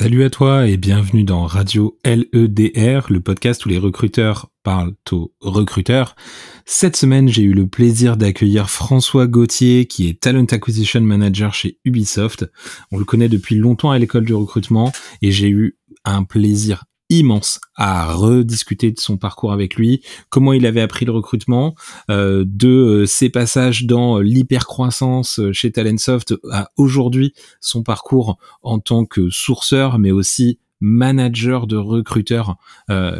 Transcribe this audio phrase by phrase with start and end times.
[0.00, 5.32] Salut à toi et bienvenue dans Radio LEDR, le podcast où les recruteurs parlent aux
[5.40, 6.14] recruteurs.
[6.66, 11.80] Cette semaine, j'ai eu le plaisir d'accueillir François Gauthier, qui est Talent Acquisition Manager chez
[11.84, 12.48] Ubisoft.
[12.92, 17.60] On le connaît depuis longtemps à l'école du recrutement et j'ai eu un plaisir immense
[17.74, 21.74] à rediscuter de son parcours avec lui, comment il avait appris le recrutement,
[22.10, 28.78] euh, de euh, ses passages dans l'hypercroissance euh, chez Talentsoft à aujourd'hui son parcours en
[28.78, 32.56] tant que sourceur, mais aussi manager de recruteurs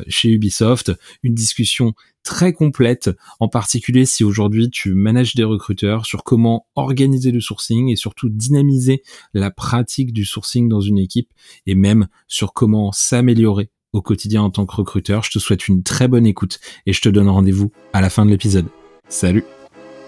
[0.06, 0.92] chez Ubisoft.
[1.24, 3.10] Une discussion très complète,
[3.40, 8.28] en particulier si aujourd'hui tu manages des recruteurs, sur comment organiser le sourcing et surtout
[8.28, 9.02] dynamiser
[9.34, 11.32] la pratique du sourcing dans une équipe
[11.66, 15.22] et même sur comment s'améliorer au quotidien en tant que recruteur.
[15.22, 18.24] Je te souhaite une très bonne écoute et je te donne rendez-vous à la fin
[18.24, 18.66] de l'épisode.
[19.08, 19.44] Salut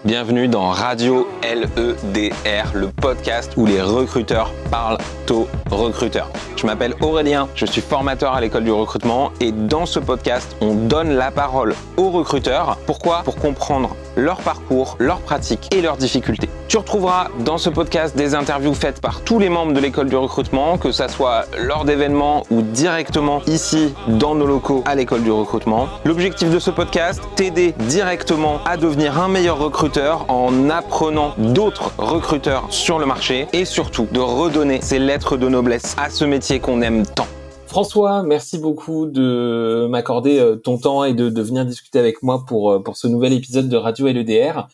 [0.03, 4.97] Bienvenue dans Radio LEDR, le podcast où les recruteurs parlent
[5.29, 6.29] aux recruteurs.
[6.57, 10.73] Je m'appelle Aurélien, je suis formateur à l'école du recrutement et dans ce podcast, on
[10.73, 12.77] donne la parole aux recruteurs.
[12.85, 13.21] Pourquoi?
[13.23, 16.49] Pour comprendre leur parcours, leurs pratiques et leurs difficultés.
[16.67, 20.15] Tu retrouveras dans ce podcast des interviews faites par tous les membres de l'école du
[20.15, 25.31] recrutement, que ça soit lors d'événements ou directement ici dans nos locaux à l'école du
[25.31, 25.87] recrutement.
[26.05, 32.65] L'objectif de ce podcast, t'aider directement à devenir un meilleur recruteur en apprenant d'autres recruteurs
[32.69, 36.81] sur le marché et surtout de redonner ces lettres de noblesse à ce métier qu'on
[36.81, 37.27] aime tant.
[37.67, 42.43] François, merci beaucoup de m'accorder euh, ton temps et de, de, venir discuter avec moi
[42.45, 44.67] pour, euh, pour ce nouvel épisode de Radio LEDR.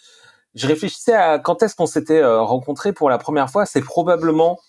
[0.56, 3.66] Je réfléchissais à quand est-ce qu'on s'était euh, rencontrés pour la première fois.
[3.66, 4.60] C'est probablement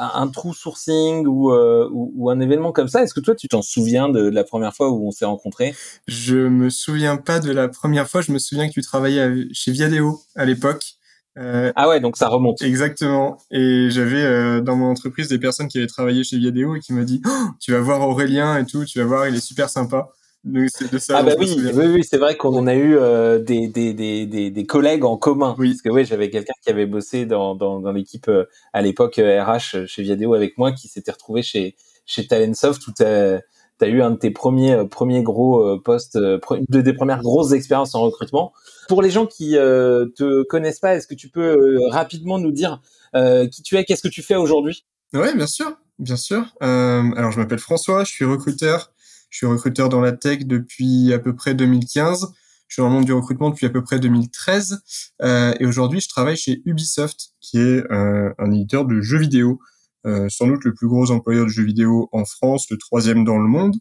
[0.00, 3.02] un, trou sourcing ou, ou, ou, un événement comme ça.
[3.02, 5.74] Est-ce que toi, tu t'en souviens de, la première fois où on s'est rencontrés?
[6.06, 8.20] Je me souviens pas de la première fois.
[8.20, 10.96] Je me souviens que tu travaillais chez Viadeo à l'époque.
[11.38, 12.60] Euh, ah ouais, donc ça remonte.
[12.62, 13.38] Exactement.
[13.50, 16.92] Et j'avais euh, dans mon entreprise des personnes qui avaient travaillé chez Viadeo et qui
[16.92, 19.70] m'ont dit oh, "Tu vas voir Aurélien et tout, tu vas voir, il est super
[19.70, 20.08] sympa."
[20.42, 21.18] De ça.
[21.18, 24.66] Ah bah oui, oui, oui, c'est vrai qu'on a eu euh, des, des, des, des,
[24.66, 25.54] collègues en commun.
[25.58, 25.70] Oui.
[25.70, 29.16] Parce que oui, j'avais quelqu'un qui avait bossé dans, dans, dans l'équipe euh, à l'époque
[29.16, 31.76] RH chez Viadeo avec moi, qui s'était retrouvé chez
[32.10, 33.40] chez Talentsoft où tu as
[33.88, 37.52] eu un de tes premiers euh, premiers gros euh, postes, euh, de des premières grosses
[37.52, 38.52] expériences en recrutement.
[38.88, 42.80] Pour les gens qui te connaissent pas, est-ce que tu peux rapidement nous dire
[43.14, 44.84] qui tu es, qu'est-ce que tu fais aujourd'hui?
[45.12, 46.44] Oui, bien sûr, bien sûr.
[46.60, 48.92] alors je m'appelle François, je suis recruteur.
[49.30, 52.26] Je suis recruteur dans la tech depuis à peu près 2015.
[52.68, 54.82] Je suis dans le monde du recrutement depuis à peu près 2013.
[55.22, 59.60] et aujourd'hui, je travaille chez Ubisoft, qui est un éditeur de jeux vidéo.
[60.06, 63.38] Euh, sans doute le plus gros employeur de jeux vidéo en France, le troisième dans
[63.38, 63.76] le monde,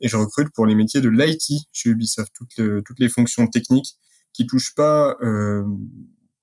[0.00, 3.96] et je recrute pour les métiers de l'IT chez Ubisoft, toutes, toutes les fonctions techniques
[4.32, 5.64] qui touchent pas euh,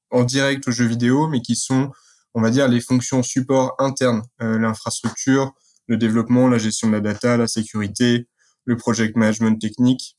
[0.10, 1.92] en direct aux jeux vidéo, mais qui sont,
[2.34, 5.54] on va dire, les fonctions support internes, euh, l'infrastructure,
[5.88, 8.28] le développement, la gestion de la data, la sécurité,
[8.66, 10.18] le project management technique.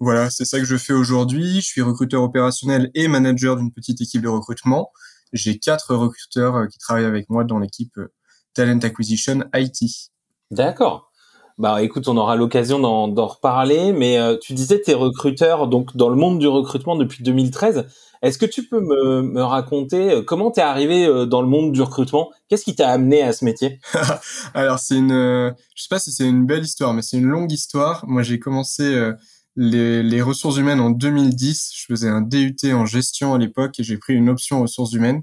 [0.00, 1.60] Voilà, c'est ça que je fais aujourd'hui.
[1.60, 4.90] Je suis recruteur opérationnel et manager d'une petite équipe de recrutement.
[5.32, 7.98] J'ai quatre recruteurs euh, qui travaillent avec moi dans l'équipe
[8.54, 10.10] Talent Acquisition IT.
[10.50, 11.11] D'accord.
[11.58, 16.08] Bah écoute, on aura l'occasion d'en reparler, mais euh, tu disais tes recruteurs donc dans
[16.08, 17.86] le monde du recrutement depuis 2013.
[18.22, 21.72] Est-ce que tu peux me, raconter euh, comment tu es arrivé euh, dans le monde
[21.72, 22.30] du recrutement?
[22.48, 23.80] Qu'est-ce qui t'a amené à ce métier?
[24.54, 25.10] Alors c'est une,
[25.74, 28.04] je sais pas si c'est une belle histoire, mais c'est une longue histoire.
[28.08, 29.12] Moi j'ai commencé
[29.56, 31.72] les, les, ressources humaines en 2010.
[31.74, 35.22] Je faisais un DUT en gestion à l'époque et j'ai pris une option ressources humaines.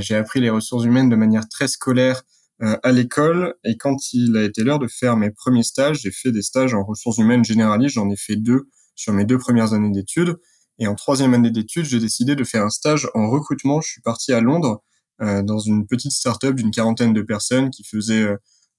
[0.00, 2.22] j'ai appris les ressources humaines de manière très scolaire
[2.60, 3.54] à l'école.
[3.64, 6.74] Et quand il a été l'heure de faire mes premiers stages, j'ai fait des stages
[6.74, 7.94] en ressources humaines généralistes.
[7.94, 10.36] J'en ai fait deux sur mes deux premières années d'études.
[10.78, 13.80] Et en troisième année d'études, j'ai décidé de faire un stage en recrutement.
[13.80, 14.82] Je suis parti à Londres
[15.22, 18.22] euh, dans une petite start-up d'une quarantaine de personnes qui faisait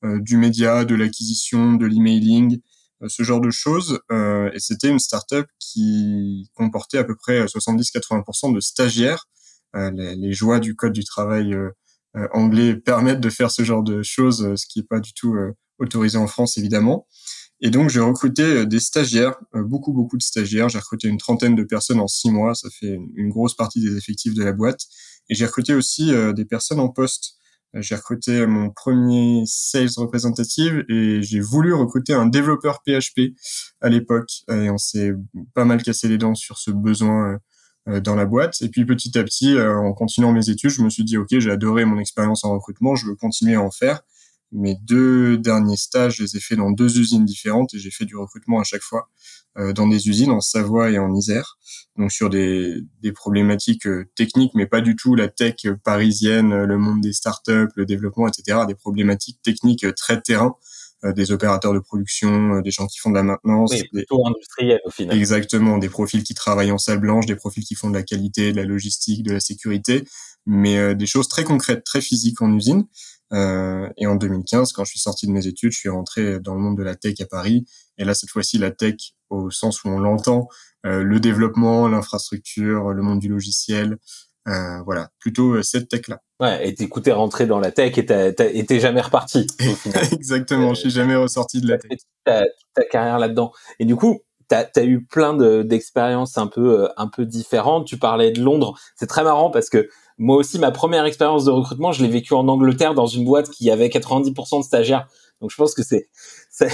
[0.04, 2.60] euh, du média, de l'acquisition, de l'emailing,
[3.08, 4.00] ce genre de choses.
[4.12, 9.28] et c'était une start-up qui comportait à peu près 70-80% de stagiaires.
[9.74, 11.70] Les, les, joies du code du travail euh,
[12.34, 15.36] anglais permettent de faire ce genre de choses, euh, ce qui n'est pas du tout
[15.36, 17.08] euh, autorisé en France évidemment.
[17.62, 20.68] Et donc j'ai recruté des stagiaires, beaucoup beaucoup de stagiaires.
[20.68, 23.96] J'ai recruté une trentaine de personnes en six mois, ça fait une grosse partie des
[23.98, 24.82] effectifs de la boîte.
[25.30, 27.36] Et j'ai recruté aussi des personnes en poste.
[27.74, 33.34] J'ai recruté mon premier sales représentative et j'ai voulu recruter un développeur PHP
[33.80, 34.30] à l'époque.
[34.50, 35.14] Et on s'est
[35.54, 37.38] pas mal cassé les dents sur ce besoin euh,
[37.88, 38.62] dans la boîte.
[38.62, 41.28] Et puis petit à petit, euh, en continuant mes études, je me suis dit, OK,
[41.32, 44.02] j'ai adoré mon expérience en recrutement, je veux continuer à en faire.
[44.52, 48.06] Mes deux derniers stages, je les ai faits dans deux usines différentes et j'ai fait
[48.06, 49.10] du recrutement à chaque fois
[49.58, 51.58] euh, dans des usines en Savoie et en Isère.
[51.98, 57.02] Donc sur des, des problématiques techniques, mais pas du tout la tech parisienne, le monde
[57.02, 58.60] des startups, le développement, etc.
[58.68, 60.56] Des problématiques techniques très terrain
[61.04, 63.72] des opérateurs de production, des gens qui font de la maintenance.
[63.72, 65.18] Oui, plutôt industriel au final.
[65.18, 68.52] Exactement, des profils qui travaillent en salle blanche, des profils qui font de la qualité,
[68.52, 70.04] de la logistique, de la sécurité,
[70.46, 72.86] mais des choses très concrètes, très physiques en usine.
[73.34, 76.54] Euh, et en 2015, quand je suis sorti de mes études, je suis rentré dans
[76.54, 77.66] le monde de la tech à Paris.
[77.98, 78.96] Et là, cette fois-ci, la tech
[79.30, 80.50] au sens où on l'entend,
[80.86, 83.98] euh, le développement, l'infrastructure, le monde du logiciel,
[84.48, 86.20] euh, voilà, plutôt euh, cette tech-là.
[86.40, 89.46] Ouais, et t'es rentré dans la tech et t'es jamais reparti.
[89.60, 90.04] Au final.
[90.12, 92.00] Exactement, je suis jamais ressorti de la tech.
[92.26, 92.44] Ta,
[92.74, 93.52] ta carrière là-dedans.
[93.80, 97.86] Et du coup, tu as, eu plein d'expériences un peu un peu différentes.
[97.86, 98.78] Tu parlais de Londres.
[98.96, 102.34] C'est très marrant parce que moi aussi, ma première expérience de recrutement, je l'ai vécue
[102.34, 105.08] en Angleterre dans une boîte qui avait 90% de stagiaires.
[105.42, 106.08] Donc je pense que c'est,
[106.62, 106.68] il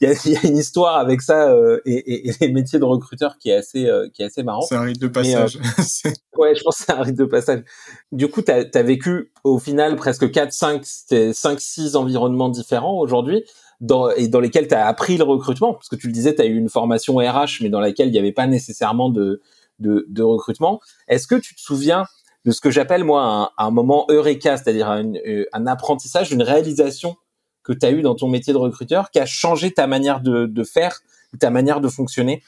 [0.00, 3.36] y a, y a, une histoire avec ça euh, et, et, les métiers de recruteur
[3.36, 4.62] qui est assez, euh, qui est assez marrant.
[4.62, 5.58] C'est un rite de passage.
[6.04, 7.62] Euh, ouais, je pense que c'est un rite de passage.
[8.10, 13.44] Du coup, tu as, vécu au final presque 4, 5, 5, 6 environnements différents aujourd'hui.
[13.80, 16.40] Dans, et dans lesquels tu as appris le recrutement, parce que tu le disais, tu
[16.40, 19.42] as eu une formation RH, mais dans laquelle il n'y avait pas nécessairement de,
[19.80, 20.80] de, de recrutement.
[21.08, 22.06] Est-ce que tu te souviens
[22.44, 26.42] de ce que j'appelle moi un, un, moment eureka, c'est-à-dire un, euh, un, apprentissage, une
[26.42, 27.16] réalisation
[27.62, 30.64] que tu as eu dans ton métier de recruteur qui a changé ta manière de,
[30.64, 31.00] faire,
[31.38, 32.42] ta manière de fonctionner?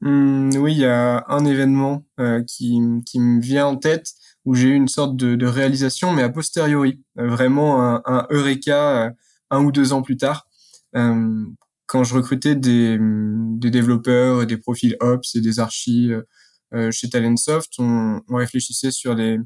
[0.00, 4.12] Mmh, Oui, il y a un événement euh, qui, qui me vient en tête
[4.44, 9.10] où j'ai eu une sorte de, réalisation, mais a posteriori, euh, vraiment un, eureka euh,
[9.50, 10.46] un ou deux ans plus tard.
[10.94, 12.98] quand je recrutais des,
[13.58, 16.10] développeurs, des profils Ops et des archis
[16.90, 19.38] chez Talentsoft, on, on, réfléchissait sur les,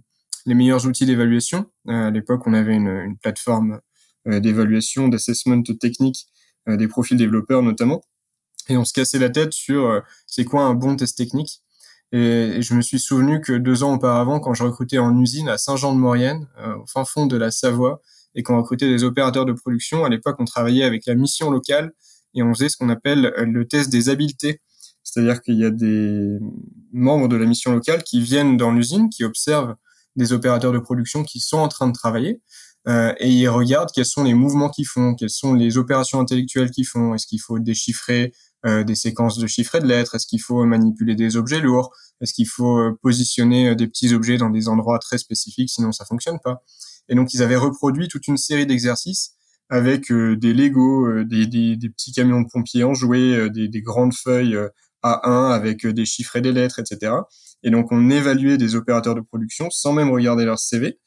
[0.46, 1.66] les meilleurs outils d'évaluation.
[1.88, 3.80] À l'époque, on avait une, plateforme
[4.26, 6.26] d'évaluation, d'assessment technique
[6.66, 8.02] des profils développeurs notamment.
[8.68, 11.62] Et on se cassait la tête sur c'est quoi un bon test technique.
[12.12, 15.58] Et, je me suis souvenu que deux ans auparavant, quand je recrutais en usine à
[15.58, 16.46] Saint-Jean-de-Maurienne,
[16.80, 18.00] au fin fond de la Savoie,
[18.34, 21.92] et qu'on recrutait des opérateurs de production, à l'époque, on travaillait avec la mission locale
[22.34, 24.60] et on faisait ce qu'on appelle le test des habiletés
[25.02, 26.38] c'est-à-dire qu'il y a des
[26.92, 29.74] membres de la mission locale qui viennent dans l'usine, qui observent
[30.16, 32.40] des opérateurs de production qui sont en train de travailler
[32.88, 36.70] euh, et ils regardent quels sont les mouvements qu'ils font, quelles sont les opérations intellectuelles
[36.70, 37.14] qu'ils font.
[37.14, 38.32] Est-ce qu'il faut déchiffrer
[38.66, 40.16] euh, des séquences de chiffres et de lettres?
[40.16, 41.92] Est-ce qu'il faut manipuler des objets lourds?
[42.20, 46.04] Est-ce qu'il faut euh, positionner des petits objets dans des endroits très spécifiques Sinon, ça
[46.04, 46.62] fonctionne pas?
[47.08, 49.34] Et donc, ils avaient reproduit toute une série d'exercices
[49.70, 51.46] avec des Lego, des,
[51.88, 54.58] petits camions de pompiers enjoués, des, des grandes feuilles
[55.02, 57.12] a1 avec des chiffres et des lettres, etc.
[57.62, 60.98] Et donc on évaluait des opérateurs de production sans même regarder leur CV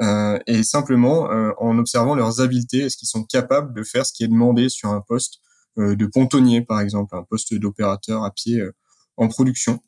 [0.00, 4.12] euh, et simplement euh, en observant leurs habiletés, est-ce qu'ils sont capables de faire ce
[4.12, 5.40] qui est demandé sur un poste
[5.78, 8.62] euh, de pontonnier par exemple, un poste d'opérateur à pied
[9.16, 9.80] en production.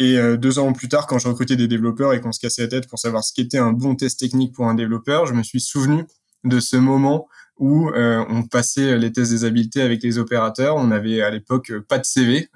[0.00, 2.68] Et deux ans plus tard, quand je recrutais des développeurs et qu'on se cassait la
[2.68, 5.60] tête pour savoir ce qu'était un bon test technique pour un développeur, je me suis
[5.60, 6.04] souvenu
[6.44, 7.26] de ce moment
[7.58, 10.76] où on passait les tests des habiletés avec les opérateurs.
[10.76, 12.48] On avait à l'époque pas de CV,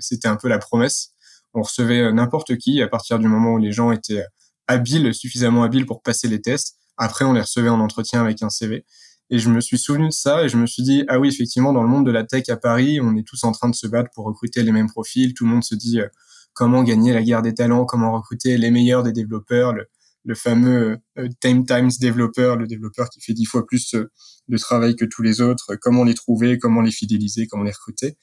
[0.00, 1.12] c'était un peu la promesse.
[1.54, 4.24] On recevait n'importe qui à partir du moment où les gens étaient
[4.68, 6.76] habiles, suffisamment habiles pour passer les tests.
[6.96, 8.84] Après, on les recevait en entretien avec un CV.
[9.30, 11.72] Et je me suis souvenu de ça et je me suis dit, ah oui, effectivement,
[11.72, 13.86] dans le monde de la tech à Paris, on est tous en train de se
[13.86, 15.34] battre pour recruter les mêmes profils.
[15.34, 16.08] Tout le monde se dit euh,
[16.54, 21.28] comment gagner la guerre des talents, comment recruter les meilleurs des développeurs, le, fameux euh,
[21.40, 24.10] Time Times développeur, le développeur qui fait dix fois plus euh,
[24.48, 28.16] de travail que tous les autres, comment les trouver, comment les fidéliser, comment les recruter.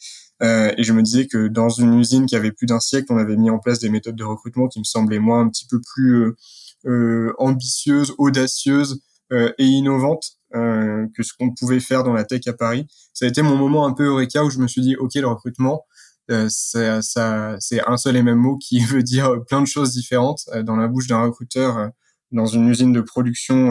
[0.44, 3.18] Euh, et je me disais que dans une usine qui avait plus d'un siècle, on
[3.18, 5.80] avait mis en place des méthodes de recrutement qui me semblaient moi un petit peu
[5.82, 6.34] plus
[6.86, 9.01] euh, ambitieuses, audacieuses
[9.32, 12.88] et innovantes que ce qu'on pouvait faire dans la tech à Paris.
[13.13, 15.27] Ça a été mon moment un peu eureka où je me suis dit, ok, le
[15.27, 15.84] recrutement,
[16.32, 19.92] euh, ça, ça c'est un seul et même mot qui veut dire plein de choses
[19.92, 21.88] différentes euh, dans la bouche d'un recruteur euh,
[22.32, 23.70] dans une usine de production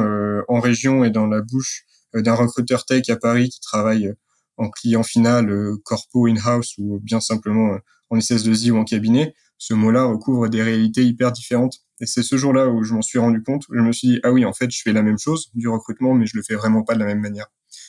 [0.49, 4.15] en région et dans la bouche d'un recruteur tech à Paris qui travaille
[4.57, 5.51] en client final,
[5.85, 7.77] corpo in-house ou bien simplement
[8.11, 11.79] en SS2I ou en cabinet, ce mot-là recouvre des réalités hyper différentes.
[12.01, 14.33] Et c'est ce jour-là où je m'en suis rendu compte, je me suis dit, ah
[14.33, 16.83] oui, en fait, je fais la même chose du recrutement, mais je le fais vraiment
[16.83, 17.47] pas de la même manière.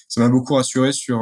[0.08, 1.22] Ça m'a beaucoup rassuré sur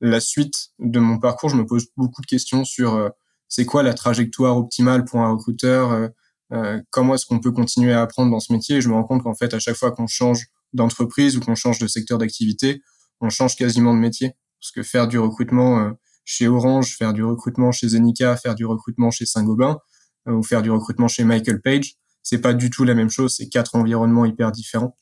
[0.00, 3.08] la suite de mon parcours, je me pose beaucoup de questions sur euh,
[3.48, 6.08] c'est quoi la trajectoire optimale pour un recruteur, euh,
[6.52, 8.76] euh, comment est-ce qu'on peut continuer à apprendre dans ce métier?
[8.76, 11.54] Et je me rends compte qu'en fait, à chaque fois qu'on change d'entreprise ou qu'on
[11.54, 12.80] change de secteur d'activité,
[13.20, 14.32] on change quasiment de métier.
[14.60, 15.92] Parce que faire du recrutement
[16.24, 19.78] chez Orange, faire du recrutement chez Zenica, faire du recrutement chez Saint-Gobain
[20.26, 23.34] ou faire du recrutement chez Michael Page, c'est pas du tout la même chose.
[23.36, 24.98] C'est quatre environnements hyper différents.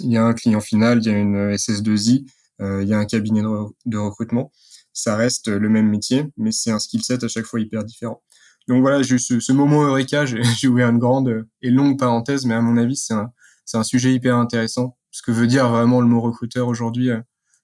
[0.00, 2.26] Il y a un client final, il y a une SS2I,
[2.60, 3.40] euh, il y a un cabinet
[3.86, 4.52] de, recrutement.
[4.92, 8.22] Ça reste le même métier, mais c'est un skill set à chaque fois hyper différent.
[8.68, 12.54] Donc voilà, j'ai ce, ce moment Eureka, j'ai ouvert une grande et longue parenthèse, mais
[12.54, 14.98] à mon avis, c'est un, sujet hyper intéressant.
[15.10, 17.20] Ce que veut dire vraiment le mot recruteur aujourd'hui, euh,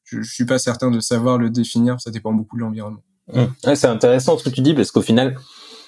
[0.09, 2.01] je, je suis pas certain de savoir le définir.
[2.01, 3.03] Ça dépend beaucoup de l'environnement.
[3.33, 3.45] Mmh.
[3.75, 5.37] C'est intéressant ce que tu dis parce qu'au final,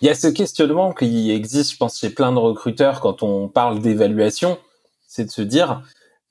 [0.02, 3.48] il y a ce questionnement qui existe, je pense, chez plein de recruteurs quand on
[3.48, 4.58] parle d'évaluation,
[5.06, 5.82] c'est de se dire,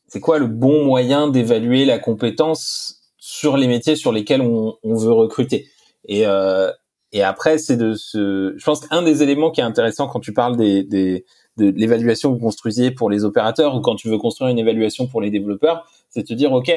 [0.08, 5.12] c'est quoi le bon moyen d'évaluer la compétence sur les métiers sur lesquels on, veut
[5.12, 5.67] recruter?
[6.05, 6.72] Et, euh,
[7.12, 8.53] et après, c'est de se.
[8.55, 11.25] Je pense qu'un des éléments qui est intéressant quand tu parles des
[11.60, 15.08] de l'évaluation que vous construisiez pour les opérateurs ou quand tu veux construire une évaluation
[15.08, 16.72] pour les développeurs, c'est de te dire, OK,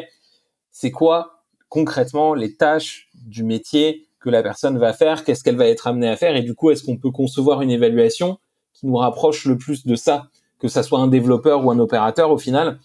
[0.73, 5.67] c'est quoi concrètement les tâches du métier que la personne va faire, qu'est-ce qu'elle va
[5.67, 8.39] être amenée à faire, et du coup, est-ce qu'on peut concevoir une évaluation
[8.75, 12.31] qui nous rapproche le plus de ça, que ça soit un développeur ou un opérateur
[12.31, 12.79] au final,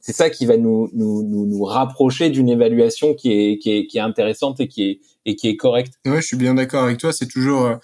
[0.00, 3.98] c'est ça qui va nous, nous, nous, rapprocher d'une évaluation qui est, qui, est, qui
[3.98, 5.94] est intéressante et qui est, et qui est correcte.
[6.04, 7.12] Ouais, je suis bien d'accord avec toi.
[7.12, 7.76] C'est toujours euh,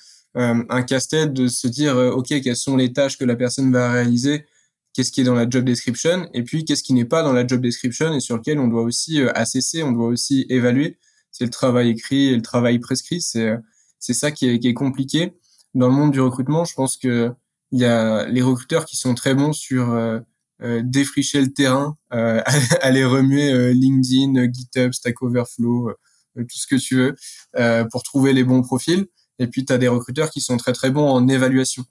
[0.68, 3.92] un casse-tête de se dire, euh, OK, quelles sont les tâches que la personne va
[3.92, 4.44] réaliser,
[4.92, 7.46] qu'est-ce qui est dans la job description, et puis qu'est-ce qui n'est pas dans la
[7.46, 10.98] job description et sur lequel on doit aussi euh, assesser, on doit aussi évaluer.
[11.30, 13.20] C'est le travail écrit et le travail prescrit.
[13.20, 13.54] C'est,
[13.98, 15.34] c'est ça qui est, qui est compliqué.
[15.74, 17.30] Dans le monde du recrutement, je pense que
[17.70, 19.94] il y a les recruteurs qui sont très bons sur
[20.60, 22.42] euh, défricher le terrain, euh,
[22.82, 25.92] aller remuer euh, LinkedIn, GitHub, Stack Overflow,
[26.36, 27.16] tout ce que tu veux,
[27.90, 29.06] pour trouver les bons profils.
[29.40, 31.84] Et puis, tu as des recruteurs qui sont très très bons en évaluation.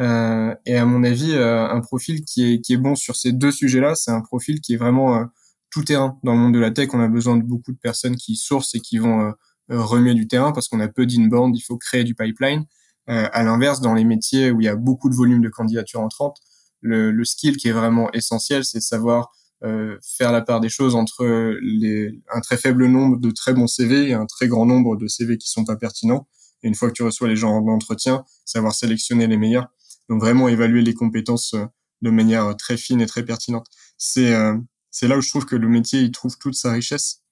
[0.00, 3.52] Euh, et à mon avis, un profil qui est, qui est bon sur ces deux
[3.52, 5.26] sujets-là, c'est un profil qui est vraiment
[5.70, 6.18] tout terrain.
[6.22, 8.74] Dans le monde de la tech, on a besoin de beaucoup de personnes qui sourcent
[8.74, 9.32] et qui vont
[9.68, 12.64] remuer du terrain parce qu'on a peu d'inbound, il faut créer du pipeline.
[13.06, 16.38] à l'inverse, dans les métiers où il y a beaucoup de volume de candidatures entrantes,
[16.80, 19.30] le, le skill qui est vraiment essentiel, c'est de savoir
[19.64, 21.24] euh, faire la part des choses entre
[21.62, 25.06] les, un très faible nombre de très bons CV et un très grand nombre de
[25.06, 26.26] CV qui sont pas pertinents.
[26.64, 29.68] Et une fois que tu reçois les gens en entretien, savoir sélectionner les meilleurs.
[30.08, 31.64] Donc vraiment évaluer les compétences euh,
[32.02, 33.66] de manière très fine et très pertinente.
[33.96, 34.56] C'est euh,
[34.90, 37.22] c'est là où je trouve que le métier il trouve toute sa richesse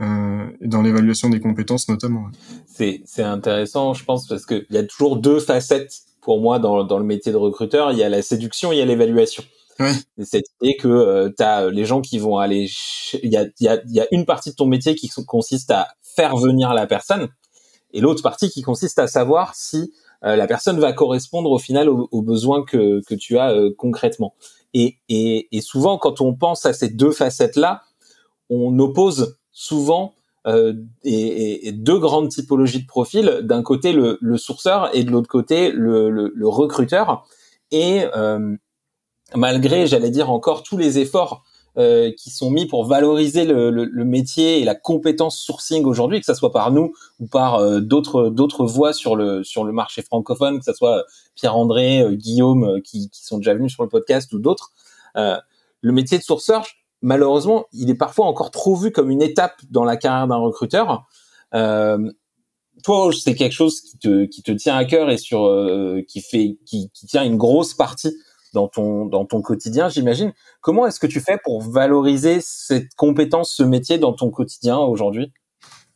[0.00, 2.28] euh, dans l'évaluation des compétences notamment.
[2.66, 6.98] C'est intéressant, je pense, parce qu'il y a toujours deux facettes pour moi dans, dans
[6.98, 9.44] le métier de recruteur, il y a la séduction, il y a l'évaluation.
[10.20, 12.68] Cette idée que euh, tu as les gens qui vont aller...
[13.22, 15.88] Il y a, y, a, y a une partie de ton métier qui consiste à
[16.02, 17.28] faire venir la personne
[17.92, 19.88] et l'autre partie qui consiste à savoir si euh,
[20.22, 24.34] la personne va correspondre au final aux, besoins que, que tu as euh, concrètement.
[24.74, 27.82] Et, et, et souvent, quand on pense à ces deux facettes-là,
[28.50, 30.14] on oppose souvent
[30.46, 33.40] euh, et, et, deux grandes typologies de profils.
[33.42, 37.26] D'un côté, le, le, sourceur et de l'autre côté, le, le, le recruteur.
[37.70, 38.56] Et euh,
[39.34, 41.44] malgré, j'allais dire encore, tous les efforts
[41.76, 46.26] euh, qui sont mis pour valoriser le, le, métier et la compétence sourcing aujourd'hui, que
[46.26, 50.02] ce soit par nous ou par euh, d'autres d'autres voix sur le sur le marché
[50.02, 53.88] francophone, que ce soit Pierre André, euh, Guillaume, qui, qui, sont déjà venus sur le
[53.88, 54.72] podcast ou d'autres.
[55.14, 56.66] le métier de sourceur,
[57.02, 61.06] malheureusement, il est parfois encore trop vu comme une étape dans la carrière d'un recruteur.
[61.54, 62.10] Euh,
[62.84, 66.20] toi, c'est quelque chose qui te, qui te tient à cœur et sur euh, qui
[66.20, 68.16] fait qui, qui tient une grosse partie
[68.52, 70.32] dans ton dans ton quotidien, j'imagine.
[70.60, 75.32] Comment est-ce que tu fais pour valoriser cette compétence, ce métier dans ton quotidien aujourd'hui?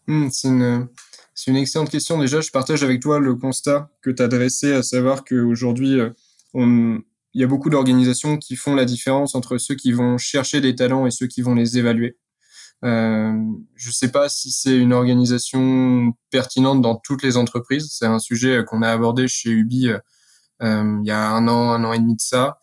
[0.07, 0.89] Hmm, C'est une
[1.35, 2.19] c'est une excellente question.
[2.19, 6.11] Déjà, je partage avec toi le constat que tu as dressé, à savoir qu'aujourd'hui, euh,
[6.55, 10.75] il y a beaucoup d'organisations qui font la différence entre ceux qui vont chercher des
[10.75, 12.17] talents et ceux qui vont les évaluer.
[12.85, 13.33] Euh,
[13.77, 17.89] je ne sais pas si c'est une organisation pertinente dans toutes les entreprises.
[17.93, 20.01] C'est un sujet qu'on a abordé chez Ubi euh, euh,
[20.63, 22.59] il y a un an, un an et demi de ça,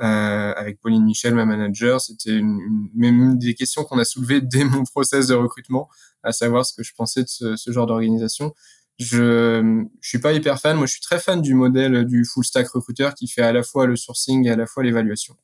[0.00, 2.00] euh, avec Pauline Michel, ma manager.
[2.00, 2.60] C'était une,
[2.96, 5.88] une, des questions qu'on a soulevées dès mon process de recrutement,
[6.22, 8.52] à savoir ce que je pensais de ce, ce genre d'organisation
[8.98, 10.76] je je suis pas hyper fan.
[10.76, 13.62] Moi, je suis très fan du modèle du full stack recruteur qui fait à la
[13.62, 15.36] fois le sourcing et à la fois l'évaluation.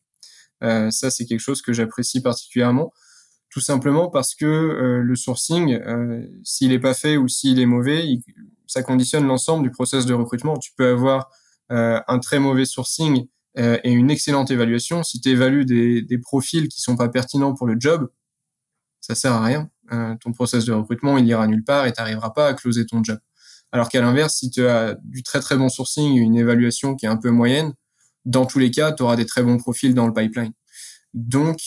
[0.62, 2.93] Euh, ça, c'est quelque chose que j'apprécie particulièrement,
[3.50, 7.67] tout simplement parce que euh, le sourcing, euh, s'il est pas fait ou s'il est
[7.67, 8.07] mauvais,
[8.67, 10.57] ça conditionne l'ensemble du process de recrutement.
[10.59, 11.25] Tu peux avoir euh,
[11.71, 13.27] un très mauvais sourcing
[13.59, 15.03] euh, et une excellente évaluation.
[15.03, 18.09] Si tu évalues des, profils qui sont pas pertinents pour le job,
[19.00, 19.71] ça sert à rien.
[20.21, 23.03] ton process de recrutement, il ira nulle part et tu n'arriveras pas à closer ton
[23.03, 23.19] job.
[23.73, 27.09] Alors qu'à l'inverse, si tu as du très très bon sourcing, une évaluation qui est
[27.09, 27.73] un peu moyenne,
[28.25, 30.53] dans tous les cas, tu auras des très bons profils dans le pipeline.
[31.15, 31.59] Donc,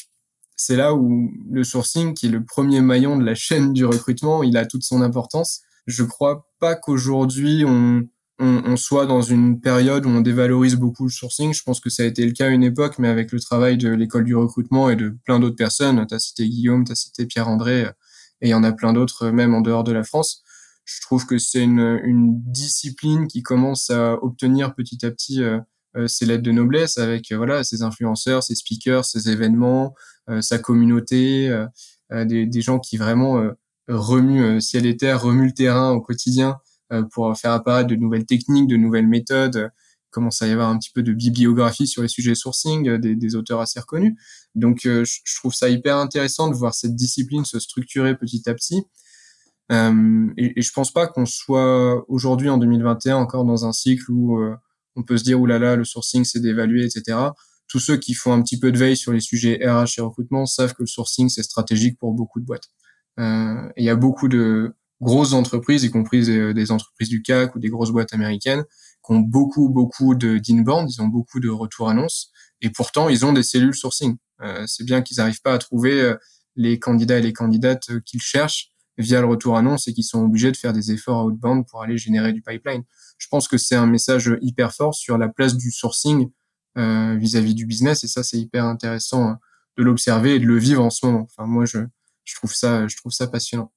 [0.55, 4.43] c'est là où le sourcing, qui est le premier maillon de la chaîne du recrutement,
[4.43, 5.61] il a toute son importance.
[5.87, 8.07] Je crois pas qu'aujourd'hui on,
[8.39, 11.53] on, on, soit dans une période où on dévalorise beaucoup le sourcing.
[11.53, 13.77] Je pense que ça a été le cas à une époque, mais avec le travail
[13.77, 16.95] de l'école du recrutement et de plein d'autres personnes, tu as cité Guillaume, tu as
[16.95, 17.81] cité Pierre-André,
[18.41, 20.43] et il y en a plein d'autres même en dehors de la France,
[20.85, 25.59] je trouve que c'est une, une, discipline qui commence à obtenir petit à petit euh,
[25.95, 29.93] euh ses lettres de noblesse avec euh, voilà ses influenceurs, ses speakers, ses événements,
[30.29, 31.49] euh, sa communauté.
[32.11, 33.41] des, des, gens qui vraiment
[33.87, 36.57] remuent ciel et terre, remuent le terrain au quotidien
[37.11, 39.71] pour faire apparaître de nouvelles techniques, de nouvelles méthodes,
[40.13, 43.35] commence à y avoir un petit peu de bibliographie sur les sujets sourcing, euh, des,
[43.35, 44.13] auteurs assez reconnus.
[44.55, 48.53] Donc, euh, je, trouve ça hyper intéressant de voir cette discipline se structurer petit à
[48.53, 48.83] petit.
[49.71, 54.11] Euh, et, et, je pense pas qu'on soit aujourd'hui en 2021 encore dans un cycle
[54.11, 54.55] où euh,
[54.95, 57.17] on peut se dire oulala, là là, le sourcing c'est d'évaluer, etc.
[57.67, 60.45] Tous ceux qui font un petit peu de veille sur les sujets RH et recrutement
[60.45, 62.69] savent que le sourcing c'est stratégique pour beaucoup de boîtes.
[63.19, 67.59] Euh, il y a beaucoup de grosses entreprises, y compris des entreprises du CAC ou
[67.59, 68.63] des grosses boîtes américaines,
[69.05, 72.31] qui ont beaucoup, beaucoup de d'inbound, ils ont beaucoup de retours annonces,
[72.61, 74.17] et pourtant ils ont des cellules sourcing.
[74.41, 76.15] Euh, c'est bien qu'ils n'arrivent pas à trouver euh,
[76.55, 80.23] les candidats et les candidates euh, qu'ils cherchent via le retour annonce et qu'ils sont
[80.23, 82.83] obligés de faire des efforts outbound pour aller générer du pipeline.
[83.17, 86.29] Je pense que c'est un message hyper fort sur la place du sourcing
[86.75, 89.35] vis-à-vis du business, et ça c'est hyper intéressant
[89.77, 91.27] de l'observer et de le vivre en ce moment.
[91.29, 91.79] Enfin moi je
[92.23, 93.71] je trouve ça je trouve ça passionnant.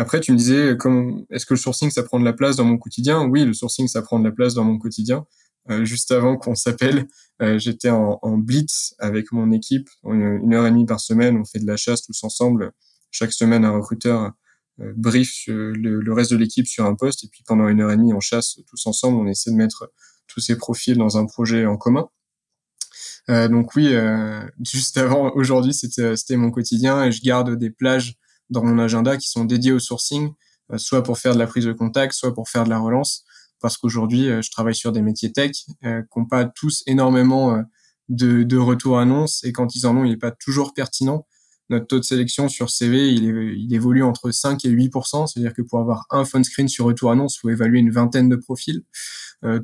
[0.00, 0.78] Après, tu me disais,
[1.28, 3.22] est-ce que le sourcing, ça prend de la place dans mon quotidien?
[3.26, 5.26] Oui, le sourcing, ça prend de la place dans mon quotidien.
[5.68, 7.06] Euh, juste avant qu'on s'appelle,
[7.42, 11.36] euh, j'étais en, blitz avec mon équipe, une heure et demie par semaine.
[11.36, 12.72] On fait de la chasse tous ensemble.
[13.10, 14.32] Chaque semaine, un recruteur
[14.80, 17.96] euh, brief le, reste de l'équipe sur un poste, et puis pendant une heure et
[17.98, 19.18] demie, on chasse tous ensemble.
[19.18, 19.92] On essaie de mettre
[20.28, 22.08] tous ces profils dans un projet en commun.
[23.28, 23.94] donc oui,
[24.64, 28.16] juste avant, aujourd'hui, c'était mon quotidien, et je garde des plages
[28.50, 30.32] dans mon agenda qui sont dédiés au sourcing,
[30.72, 33.24] euh, soit pour faire de la prise de contact, soit pour faire de la relance,
[33.60, 35.52] parce qu'aujourd'hui, euh, je travaille sur des métiers tech
[35.84, 37.62] euh, qui n'ont pas tous énormément
[38.08, 41.26] de, de retours annonces, et quand ils en ont, il n'est pas toujours pertinent.
[41.68, 45.54] Notre taux de sélection sur CV, il, est, il évolue entre 5 et 8% c'est-à-dire
[45.54, 48.34] que pour avoir un phone screen sur retour annonce, il faut évaluer une vingtaine de
[48.34, 48.82] profils.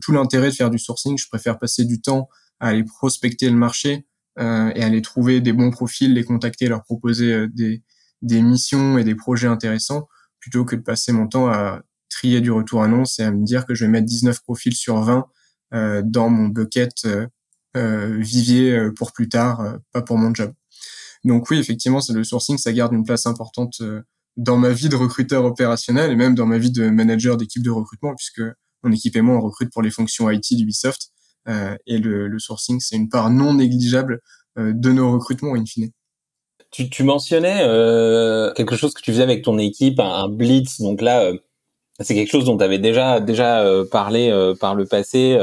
[0.00, 2.28] tout l'intérêt de faire du sourcing, je préfère passer du temps
[2.60, 4.06] à aller prospecter le marché
[4.38, 7.82] euh, et aller trouver des bons profils, les contacter, leur proposer des,
[8.26, 10.08] des missions et des projets intéressants
[10.40, 13.66] plutôt que de passer mon temps à trier du retour annonce et à me dire
[13.66, 15.26] que je vais mettre 19 profils sur 20
[15.74, 17.26] euh, dans mon bucket euh,
[17.76, 20.52] euh vivier euh, pour plus tard, euh, pas pour mon job.
[21.24, 23.82] Donc oui, effectivement, c'est le sourcing, ça garde une place importante
[24.36, 27.70] dans ma vie de recruteur opérationnel et même dans ma vie de manager d'équipe de
[27.70, 28.42] recrutement, puisque
[28.84, 31.10] mon équipe et moi, on recrute pour les fonctions IT d'Ubisoft.
[31.48, 34.20] et le, le sourcing, c'est une part non négligeable
[34.56, 35.90] de nos recrutements, in fine.
[36.76, 40.82] Tu, tu mentionnais euh, quelque chose que tu faisais avec ton équipe, un, blitz.
[40.82, 41.38] Donc là, euh,
[42.00, 45.38] c'est quelque chose dont tu avais déjà déjà euh, parlé par le passé.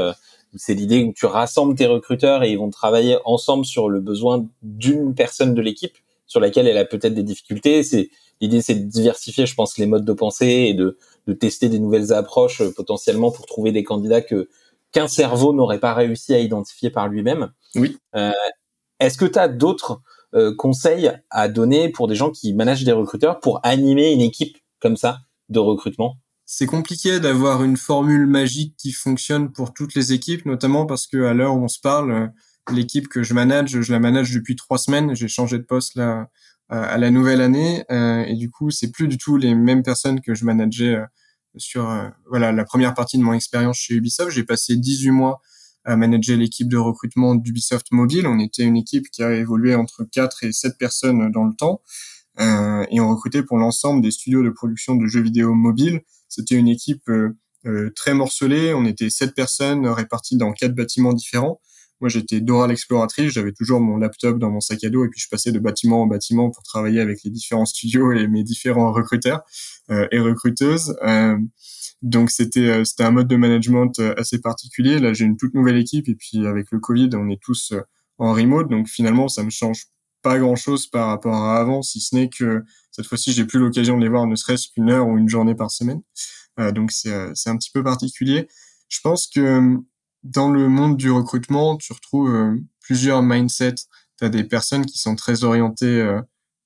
[0.54, 4.46] c'est l'idée que tu rassembles tes recruteurs et ils vont travailler ensemble sur le besoin
[4.62, 5.96] d'une personne de l'équipe
[6.28, 7.82] sur laquelle elle a peut-être des difficultés.
[7.82, 11.68] C'est l'idée, c'est de diversifier, je pense, les modes de pensée et de, de tester
[11.68, 14.48] des nouvelles approches potentiellement pour trouver des candidats que
[14.92, 17.50] qu'un cerveau n'aurait pas réussi à identifier par lui-même.
[17.74, 17.98] Oui.
[19.00, 20.00] Est-ce que tu as d'autres
[20.34, 24.58] euh, conseils à donner pour des gens qui managent des recruteurs pour animer une équipe
[24.80, 26.16] comme ça de recrutement
[26.46, 31.24] c'est compliqué d'avoir une formule magique qui fonctionne pour toutes les équipes, notamment parce que
[31.24, 32.26] à l'heure où on se parle, euh,
[32.70, 35.14] l'équipe que je manage, je la manage depuis trois semaines.
[35.14, 36.28] J'ai changé de poste là
[36.70, 40.20] à la nouvelle année euh, et du coup, c'est plus du tout les mêmes personnes
[40.20, 40.96] que je manageais
[41.56, 41.86] sur
[42.28, 44.30] voilà la première partie de mon expérience chez Ubisoft.
[44.30, 45.40] J'ai passé 18 mois
[45.84, 48.26] à manager l'équipe de recrutement d'Ubisoft Mobile.
[48.26, 51.82] On était une équipe qui a évolué entre 4 et 7 personnes dans le temps.
[52.40, 56.00] Euh, et on recrutait pour l'ensemble des studios de production de jeux vidéo mobiles.
[56.28, 58.74] C'était une équipe euh, euh très morcelée.
[58.74, 61.60] On était 7 personnes réparties dans quatre bâtiments différents.
[62.04, 63.32] Moi, j'étais Dora l'exploratrice.
[63.32, 66.02] J'avais toujours mon laptop dans mon sac à dos et puis je passais de bâtiment
[66.02, 69.40] en bâtiment pour travailler avec les différents studios et mes différents recruteurs
[69.90, 70.94] euh, et recruteuses.
[71.02, 71.38] Euh,
[72.02, 74.98] donc c'était euh, c'était un mode de management assez particulier.
[74.98, 77.72] Là, j'ai une toute nouvelle équipe et puis avec le Covid, on est tous
[78.18, 78.68] en remote.
[78.68, 79.86] Donc finalement, ça me change
[80.20, 83.96] pas grand-chose par rapport à avant, si ce n'est que cette fois-ci, j'ai plus l'occasion
[83.96, 86.02] de les voir ne serait-ce qu'une heure ou une journée par semaine.
[86.74, 88.46] donc c'est c'est un petit peu particulier.
[88.90, 89.78] Je pense que
[90.24, 93.74] dans le monde du recrutement, tu retrouves plusieurs mindsets.
[94.18, 96.20] Tu as des personnes qui sont très orientées,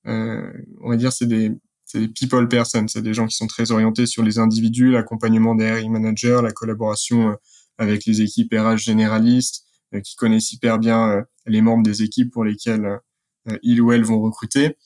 [0.07, 1.51] euh, on va dire, c'est des
[1.93, 5.71] des people persons, c'est des gens qui sont très orientés sur les individus, l'accompagnement des
[5.71, 7.35] RI managers, la collaboration euh,
[7.77, 12.31] avec les équipes RH généralistes, euh, qui connaissent hyper bien euh, les membres des équipes
[12.31, 12.99] pour lesquelles
[13.63, 14.77] ils ou elles vont recruter.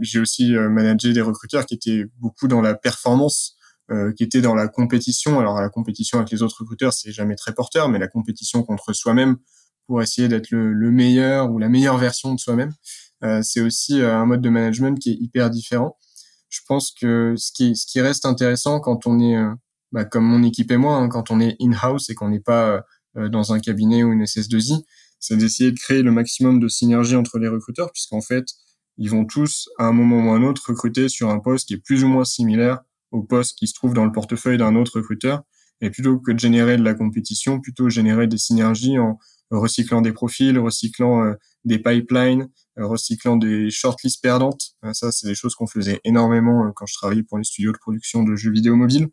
[0.00, 3.56] J'ai aussi managé des recruteurs qui étaient beaucoup dans la performance,
[4.16, 5.40] qui étaient dans la compétition.
[5.40, 8.92] Alors la compétition avec les autres recruteurs, c'est jamais très porteur, mais la compétition contre
[8.92, 9.36] soi-même
[9.86, 12.72] pour essayer d'être le, le, meilleur ou la meilleure version de soi-même.
[13.22, 15.96] Euh, c'est aussi euh, un mode de management qui est hyper différent.
[16.48, 19.52] Je pense que ce qui, ce qui reste intéressant quand on est, euh,
[19.92, 22.84] bah, comme mon équipe et moi, hein, quand on est in-house et qu'on n'est pas
[23.16, 24.84] dans un cabinet ou une SS2I,
[25.18, 28.44] c'est d'essayer de créer le maximum de synergie entre les recruteurs, puisqu'en fait,
[28.98, 31.74] ils vont tous, à un moment ou à un autre, recruter sur un poste qui
[31.74, 32.78] est plus ou moins similaire
[33.10, 35.42] au poste qui se trouve dans le portefeuille d'un autre recruteur.
[35.80, 39.18] Et plutôt que de générer de la compétition, plutôt générer des synergies en
[39.50, 44.72] recyclant des profils, recyclant euh, des pipelines, euh, recyclant des shortlists perdantes.
[44.84, 47.78] Euh, ça, c'est des choses qu'on faisait énormément quand je travaillais pour les studios de
[47.78, 49.08] production de jeux vidéo mobiles.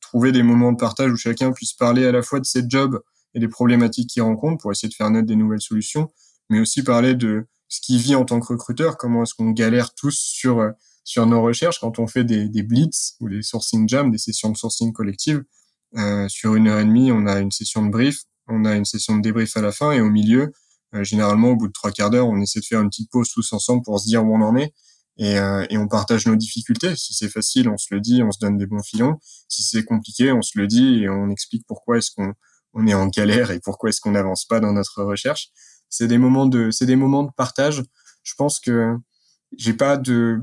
[0.00, 3.00] Trouver des moments de partage où chacun puisse parler à la fois de ses jobs
[3.34, 6.12] et des problématiques qu'il rencontre pour essayer de faire naître des nouvelles solutions,
[6.50, 9.94] mais aussi parler de ce qu'il vit en tant que recruteur, comment est-ce qu'on galère
[9.94, 10.72] tous sur
[11.04, 14.50] sur nos recherches quand on fait des, des blitz ou des sourcing jams, des sessions
[14.50, 15.44] de sourcing collective.
[15.96, 18.84] Euh, sur une heure et demie, on a une session de brief, on a une
[18.84, 20.52] session de débrief à la fin et au milieu,
[20.94, 23.30] euh, généralement au bout de trois quarts d'heure, on essaie de faire une petite pause
[23.30, 24.72] tous ensemble pour se dire où on en est
[25.18, 26.96] et, euh, et on partage nos difficultés.
[26.96, 29.18] Si c'est facile, on se le dit, on se donne des bons filons.
[29.48, 32.32] Si c'est compliqué, on se le dit et on explique pourquoi est-ce qu'on
[32.74, 35.50] on est en galère et pourquoi est-ce qu'on n'avance pas dans notre recherche.
[35.88, 37.84] C'est des moments de c'est des moments de partage.
[38.24, 38.96] Je pense que
[39.56, 40.40] j'ai pas de,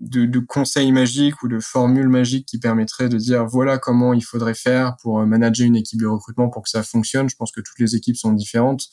[0.00, 4.22] de, de conseils magiques ou de formules magiques qui permettraient de dire voilà comment il
[4.22, 7.28] faudrait faire pour euh, manager une équipe de recrutement pour que ça fonctionne.
[7.28, 8.84] Je pense que toutes les équipes sont différentes.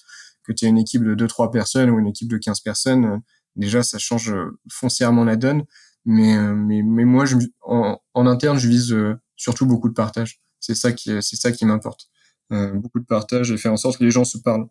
[0.43, 3.17] Que tu aies une équipe de 2-3 personnes ou une équipe de 15 personnes, euh,
[3.55, 5.63] déjà ça change euh, foncièrement la donne.
[6.05, 8.93] Mais, mais, mais moi, je, en, en interne, je vise
[9.37, 10.41] surtout beaucoup de partage.
[10.59, 12.09] C'est ça qui, c'est ça qui m'importe.
[12.49, 14.67] Beaucoup de partage et faire en sorte que les gens se parlent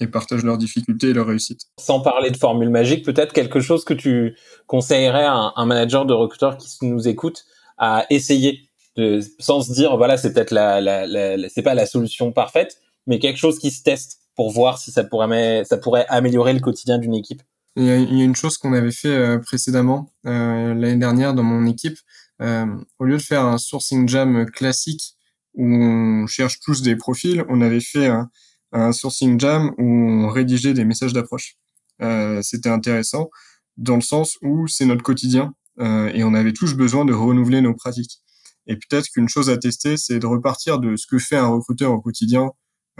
[0.00, 1.66] et partagent leurs difficultés et leurs réussites.
[1.78, 4.34] Sans parler de formule magique, peut-être quelque chose que tu
[4.66, 7.44] conseillerais à un, manager de recruteur qui nous écoute
[7.78, 11.86] à essayer, de, sans se dire voilà c'est peut-être la, la, la, c'est pas la
[11.86, 16.06] solution parfaite, mais quelque chose qui se teste pour voir si ça pourrait ça pourrait
[16.08, 17.42] améliorer le quotidien d'une équipe.
[17.76, 20.96] Il y, a, il y a une chose qu'on avait fait euh, précédemment euh, l'année
[20.96, 21.98] dernière dans mon équipe.
[22.42, 22.66] Euh,
[22.98, 25.14] au lieu de faire un sourcing jam classique
[25.54, 28.30] où on cherche tous des profils, on avait fait un,
[28.72, 31.56] un sourcing jam où on rédigeait des messages d'approche.
[32.02, 33.30] Euh, C'était intéressant
[33.76, 37.60] dans le sens où c'est notre quotidien euh, et on avait tous besoin de renouveler
[37.60, 38.20] nos pratiques.
[38.66, 41.92] Et peut-être qu'une chose à tester, c'est de repartir de ce que fait un recruteur
[41.92, 42.50] au quotidien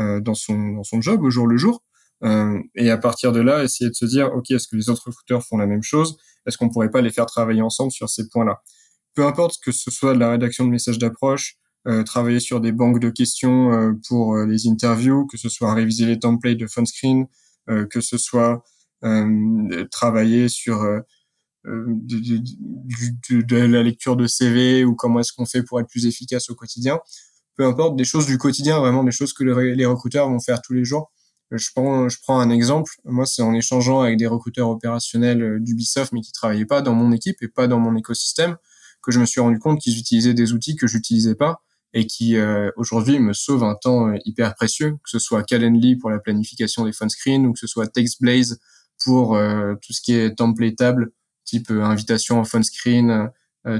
[0.00, 1.82] euh, dans son dans son job au jour le jour,
[2.24, 5.06] euh, et à partir de là, essayer de se dire, ok, est-ce que les autres
[5.06, 6.16] recruteurs font la même chose?
[6.46, 8.62] Est-ce qu'on pourrait pas les faire travailler ensemble sur ces points-là?
[9.14, 11.56] Peu importe que ce soit de la rédaction de messages d'approche,
[11.88, 15.72] euh, travailler sur des banques de questions euh, pour euh, les interviews, que ce soit
[15.72, 17.26] réviser les templates de phone screen,
[17.88, 18.64] que ce soit
[19.92, 20.84] travailler sur
[21.64, 26.56] de, la lecture de CV ou comment est-ce qu'on fait pour être plus efficace au
[26.56, 26.98] quotidien.
[27.54, 30.72] Peu importe, des choses du quotidien, vraiment des choses que les recruteurs vont faire tous
[30.72, 31.12] les jours.
[31.52, 32.90] Je prends, je prends un exemple.
[33.04, 37.12] Moi, c'est en échangeant avec des recruteurs opérationnels d'Ubisoft, mais qui travaillaient pas dans mon
[37.12, 38.56] équipe et pas dans mon écosystème,
[39.00, 42.36] que je me suis rendu compte qu'ils utilisaient des outils que j'utilisais pas et qui
[42.36, 46.18] euh, aujourd'hui me sauve un temps euh, hyper précieux, que ce soit Calendly pour la
[46.18, 48.60] planification des phone screens ou que ce soit TextBlaze
[49.04, 51.12] pour euh, tout ce qui est templateable,
[51.44, 53.30] type invitation en phone screen,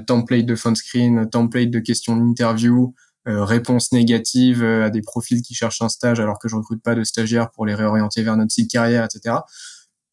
[0.07, 2.95] template de phone screen, template de questions d'interview,
[3.27, 7.05] réponse négative à des profils qui cherchent un stage alors que je recrute pas de
[7.05, 9.37] stagiaires pour les réorienter vers notre site carrière, etc.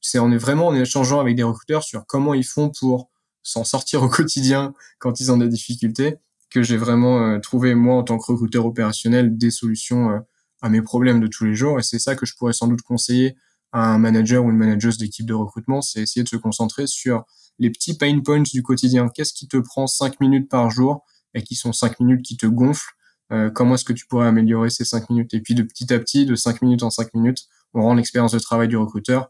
[0.01, 3.09] C'est on est vraiment en échangeant avec des recruteurs sur comment ils font pour
[3.41, 6.17] s'en sortir au quotidien quand ils ont des difficultés
[6.49, 10.19] que j'ai vraiment euh, trouvé moi en tant que recruteur opérationnel des solutions euh,
[10.61, 12.81] à mes problèmes de tous les jours et c'est ça que je pourrais sans doute
[12.81, 13.35] conseiller
[13.73, 17.25] à un manager ou une manageuse d'équipe de recrutement, c'est essayer de se concentrer sur
[17.59, 19.09] les petits pain points du quotidien.
[19.13, 22.45] Qu'est-ce qui te prend cinq minutes par jour et qui sont cinq minutes qui te
[22.45, 22.93] gonflent
[23.33, 25.33] euh, Comment est-ce que tu pourrais améliorer ces cinq minutes?
[25.33, 28.31] Et puis de petit à petit, de cinq minutes en cinq minutes, on rend l'expérience
[28.31, 29.29] de travail du recruteur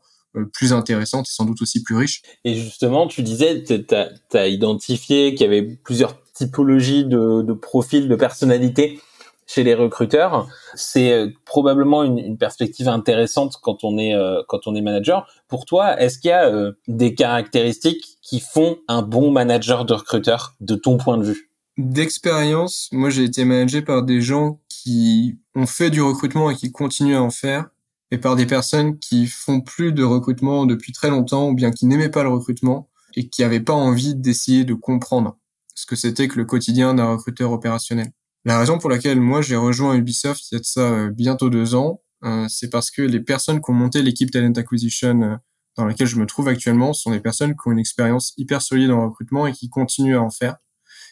[0.53, 2.21] plus intéressante et sans doute aussi plus riche.
[2.43, 8.15] Et justement, tu disais, tu as, identifié qu'il y avait plusieurs typologie de, profil, de
[8.15, 8.99] personnalité
[9.45, 10.47] chez les recruteurs.
[10.75, 15.25] C'est euh, probablement une, une, perspective intéressante quand on est euh, quand on est manager.
[15.47, 19.93] Pour toi, est-ce qu'il y a euh, des caractéristiques qui font un bon manager de
[19.93, 21.49] recruteur de ton point de vue?
[21.77, 26.71] D'expérience, moi j'ai été managé par des gens qui ont fait du recrutement et qui
[26.71, 27.69] continuent à en faire,
[28.11, 31.85] et par des personnes qui font plus de recrutement depuis très longtemps ou bien qui
[31.85, 35.37] n'aimaient pas le recrutement et qui n'avaient pas envie d'essayer de comprendre
[35.77, 38.11] ce que c'était que le quotidien d'un recruteur opérationnel.
[38.45, 41.51] La raison pour laquelle moi j'ai rejoint Ubisoft il y a de ça euh, bientôt
[41.51, 45.35] deux ans, euh, c'est parce que les personnes qui ont monté l'équipe Talent Acquisition euh,
[45.75, 48.89] dans laquelle je me trouve actuellement sont des personnes qui ont une expérience hyper solide
[48.89, 50.57] en recrutement et qui continuent à en faire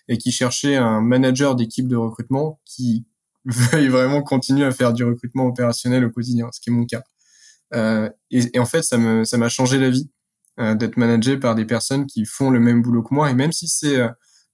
[0.07, 3.05] et qui cherchaient un manager d'équipe de recrutement qui
[3.45, 7.03] veuille vraiment continuer à faire du recrutement opérationnel au quotidien, ce qui est mon cas.
[7.75, 10.09] Euh, et, et, en fait, ça me ça m'a changé la vie
[10.59, 13.29] euh, d'être managé par des personnes qui font le même boulot que moi.
[13.29, 13.99] Et même si c'est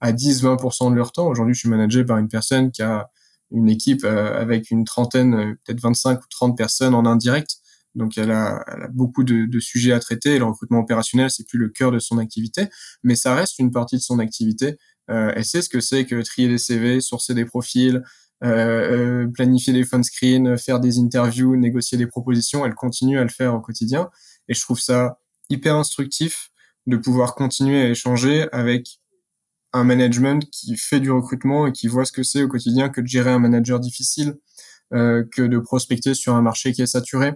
[0.01, 1.27] à 10-20% de leur temps.
[1.27, 3.09] Aujourd'hui, je suis managé par une personne qui a
[3.51, 7.57] une équipe euh, avec une trentaine, euh, peut-être 25 ou 30 personnes en indirect.
[7.95, 10.39] donc elle a, elle a beaucoup de, de, sujets à traiter.
[10.39, 12.67] Le recrutement opérationnel, c'est plus le cœur de son activité,
[13.03, 14.77] mais ça reste une partie de son activité.
[15.09, 18.01] Euh, elle sait ce que c'est que trier des CV, sourcer des profils,
[18.43, 22.65] euh, euh, planifier des phone screens, faire des interviews, négocier des propositions.
[22.65, 24.09] Elle continue à le faire au quotidien,
[24.47, 26.51] et je trouve ça hyper instructif
[26.87, 29.00] de pouvoir continuer à échanger avec
[29.73, 33.01] un management qui fait du recrutement et qui voit ce que c'est au quotidien que
[33.01, 34.35] de gérer un manager difficile,
[34.93, 37.33] euh, que de prospecter sur un marché qui est saturé,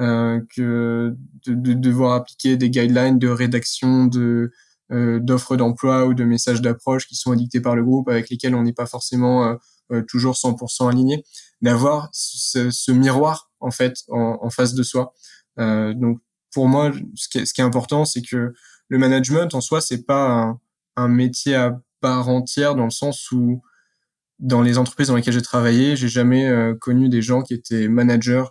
[0.00, 1.14] euh, que
[1.46, 4.50] de, de, devoir appliquer des guidelines de rédaction de
[4.92, 8.54] euh, d'offres d'emploi ou de messages d'approche qui sont édictés par le groupe avec lesquels
[8.54, 9.54] on n'est pas forcément euh,
[9.92, 11.24] euh, toujours 100% aligné,
[11.62, 15.14] d'avoir ce, ce, miroir en fait en, en face de soi.
[15.56, 16.18] donc
[16.52, 18.52] pour moi, ce qui est, ce qui est important, c'est que
[18.88, 20.60] le management en soi, c'est pas un,
[20.96, 23.62] un métier à part entière dans le sens où
[24.38, 27.88] dans les entreprises dans lesquelles j'ai travaillé, j'ai jamais euh, connu des gens qui étaient
[27.88, 28.44] managers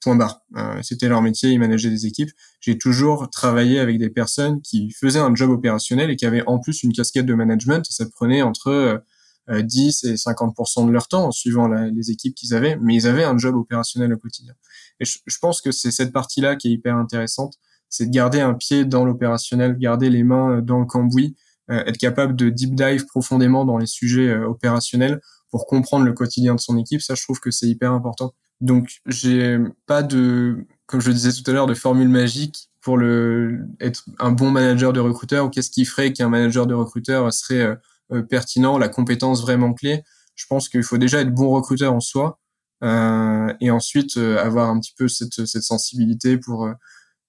[0.00, 0.42] point barre.
[0.56, 2.30] Euh, C'était leur métier, ils manageaient des équipes.
[2.60, 6.58] J'ai toujours travaillé avec des personnes qui faisaient un job opérationnel et qui avaient en
[6.58, 7.84] plus une casquette de management.
[7.90, 9.02] Ça prenait entre
[9.50, 13.24] euh, 10 et 50% de leur temps, suivant les équipes qu'ils avaient, mais ils avaient
[13.24, 14.52] un job opérationnel au quotidien.
[15.00, 17.54] Et je, pense que c'est cette partie-là qui est hyper intéressante,
[17.88, 21.98] c'est de garder un pied dans l'opérationnel, garder les mains dans le cambouis, euh, être
[21.98, 26.60] capable de deep dive profondément dans les sujets euh, opérationnels pour comprendre le quotidien de
[26.60, 27.00] son équipe.
[27.00, 28.34] Ça, je trouve que c'est hyper important.
[28.60, 32.96] Donc, j'ai pas de, comme je le disais tout à l'heure, de formule magique pour
[32.96, 37.32] le être un bon manager de recruteur ou qu'est-ce qui ferait qu'un manager de recruteur
[37.32, 37.76] serait
[38.12, 40.02] euh, pertinent, la compétence vraiment clé.
[40.34, 42.40] Je pense qu'il faut déjà être bon recruteur en soi
[42.82, 46.72] euh, et ensuite avoir un petit peu cette, cette sensibilité pour euh,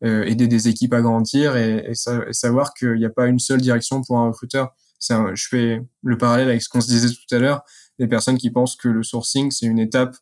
[0.01, 4.01] aider des équipes à grandir et, et, savoir qu'il n'y a pas une seule direction
[4.01, 4.73] pour un recruteur.
[5.09, 7.63] Un, je fais le parallèle avec ce qu'on se disait tout à l'heure,
[7.99, 10.15] des personnes qui pensent que le sourcing, c'est une étape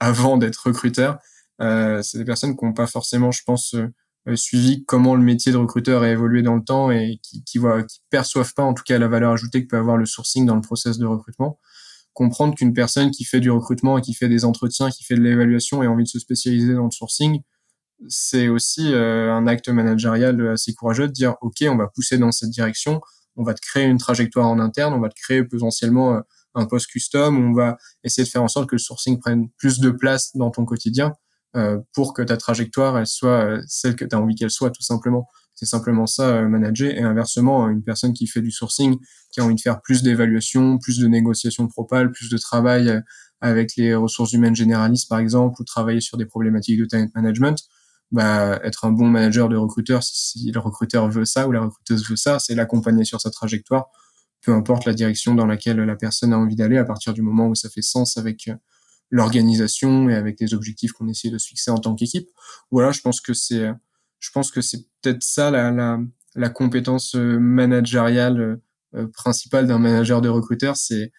[0.00, 1.18] avant d'être recruteur.
[1.60, 5.52] Euh, c'est des personnes qui n'ont pas forcément, je pense, euh, suivi comment le métier
[5.52, 8.74] de recruteur a évolué dans le temps et qui, qui, voient, qui perçoivent pas, en
[8.74, 11.58] tout cas, la valeur ajoutée que peut avoir le sourcing dans le process de recrutement.
[12.12, 15.20] Comprendre qu'une personne qui fait du recrutement et qui fait des entretiens, qui fait de
[15.20, 17.40] l'évaluation et a envie de se spécialiser dans le sourcing,
[18.08, 22.32] c'est aussi euh, un acte managérial assez courageux de dire ok on va pousser dans
[22.32, 23.00] cette direction
[23.36, 26.20] on va te créer une trajectoire en interne on va te créer potentiellement euh,
[26.54, 29.80] un poste custom on va essayer de faire en sorte que le sourcing prenne plus
[29.80, 31.12] de place dans ton quotidien
[31.56, 35.28] euh, pour que ta trajectoire elle soit celle que tu envie qu'elle soit tout simplement.
[35.56, 36.90] C'est simplement ça manager.
[36.90, 38.96] Et inversement une personne qui fait du sourcing
[39.30, 43.00] qui a envie de faire plus d'évaluation plus de négociation de plus de travail
[43.40, 47.56] avec les ressources humaines généralistes par exemple ou travailler sur des problématiques de talent management
[48.14, 52.08] bah, être un bon manager de recruteur, si, le recruteur veut ça ou la recruteuse
[52.08, 53.86] veut ça, c'est l'accompagner sur sa trajectoire,
[54.42, 57.48] peu importe la direction dans laquelle la personne a envie d'aller, à partir du moment
[57.48, 58.54] où ça fait sens avec euh,
[59.10, 62.28] l'organisation et avec les objectifs qu'on essaie de se fixer en tant qu'équipe.
[62.70, 63.70] Voilà, je pense que c'est,
[64.20, 65.98] je pense que c'est peut-être ça la, la,
[66.34, 68.60] la, compétence euh, managériale
[68.94, 71.12] euh, principale d'un manager de recruteur, c'est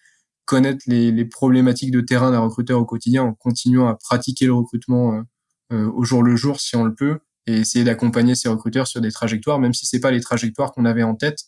[0.44, 4.54] connaître les, les, problématiques de terrain d'un recruteur au quotidien en continuant à pratiquer le
[4.54, 5.22] recrutement euh,
[5.70, 9.12] au jour le jour si on le peut et essayer d'accompagner ces recruteurs sur des
[9.12, 11.38] trajectoires, même si c'est pas les trajectoires qu'on avait en tête,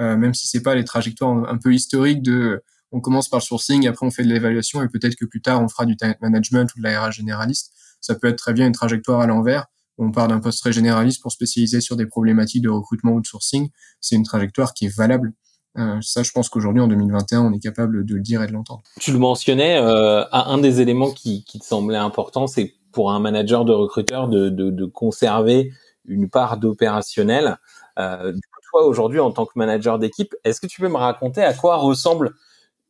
[0.00, 3.44] euh, même si c'est pas les trajectoires un peu historiques de on commence par le
[3.44, 6.14] sourcing, après on fait de l'évaluation et peut-être que plus tard on fera du talent
[6.20, 7.72] management ou de la généraliste.
[8.00, 9.66] Ça peut être très bien une trajectoire à l'envers.
[9.96, 13.26] On part d'un poste très généraliste pour spécialiser sur des problématiques de recrutement ou de
[13.26, 13.70] sourcing.
[14.00, 15.32] C'est une trajectoire qui est valable.
[15.76, 18.52] Euh, ça, je pense qu'aujourd'hui, en 2021, on est capable de le dire et de
[18.52, 18.82] l'entendre.
[19.00, 23.20] Tu le mentionnais, euh, un des éléments qui, qui te semblait important, c'est pour un
[23.20, 25.72] manager de recruteur de, de, conserver
[26.06, 27.58] une part d'opérationnel.
[27.98, 28.32] Euh,
[28.70, 31.76] toi, aujourd'hui, en tant que manager d'équipe, est-ce que tu peux me raconter à quoi
[31.76, 32.34] ressemble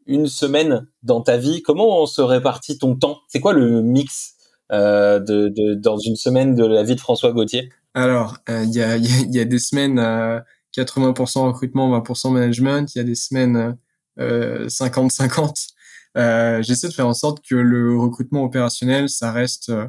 [0.07, 1.62] une semaine dans ta vie?
[1.62, 3.21] Comment se répartit ton temps?
[3.29, 4.35] C'est quoi le mix
[4.71, 7.71] euh, de, de, dans une semaine de la vie de François Gauthier?
[7.95, 10.45] Alors, euh, il y, a, y, a, des semaines à
[10.77, 12.95] 80% recrutement, 20% management.
[12.95, 13.77] Il y a des semaines
[14.19, 15.74] 50-50.
[16.16, 19.88] Euh, j'essaie de faire en sorte que le recrutement opérationnel, ça reste euh,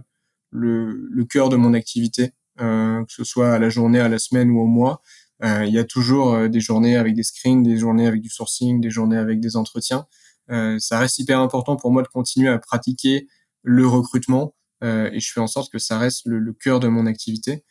[0.52, 4.20] le, le cœur de mon activité, euh, que ce soit à la journée, à la
[4.20, 5.02] semaine ou au mois.
[5.44, 8.90] il y a toujours des journées avec des screens, des journées avec du sourcing, des
[8.90, 10.06] journées avec des entretiens.
[10.80, 13.28] ça reste hyper important pour moi de continuer à pratiquer
[13.64, 17.06] le recrutement et je fais en sorte que ça reste le, le cœur de mon
[17.06, 17.66] activité.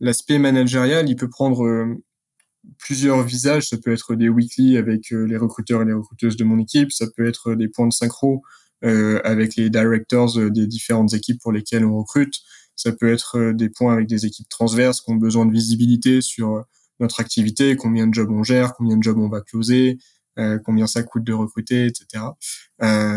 [0.00, 1.98] L'aspect managérial, il peut prendre
[2.78, 3.68] plusieurs visages.
[3.68, 6.92] Ça peut être des weekly avec euh, les recruteurs et les recruteuses de mon équipe.
[6.92, 8.42] Ça peut être des points de synchro
[8.84, 12.34] euh, avec les directors euh, des différentes équipes pour lesquelles on recrute.
[12.76, 16.64] Ça peut être des points avec des équipes transverses qui ont besoin de visibilité sur
[17.00, 19.98] notre activité, combien de jobs on gère, combien de jobs on va closer,
[20.64, 22.22] combien ça coûte de recruter, etc.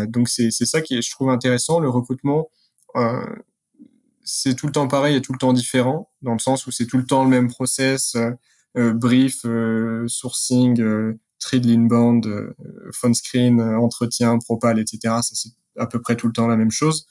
[0.08, 1.78] donc c'est ça qui est, je trouve intéressant.
[1.78, 2.50] Le recrutement,
[4.24, 6.86] c'est tout le temps pareil et tout le temps différent, dans le sens où c'est
[6.86, 8.16] tout le temps le même process,
[8.74, 9.44] brief,
[10.06, 10.76] sourcing,
[11.38, 12.26] trade inbound,
[12.92, 14.98] phone screen, entretien, propal, etc.
[15.22, 17.06] Ça c'est à peu près tout le temps la même chose.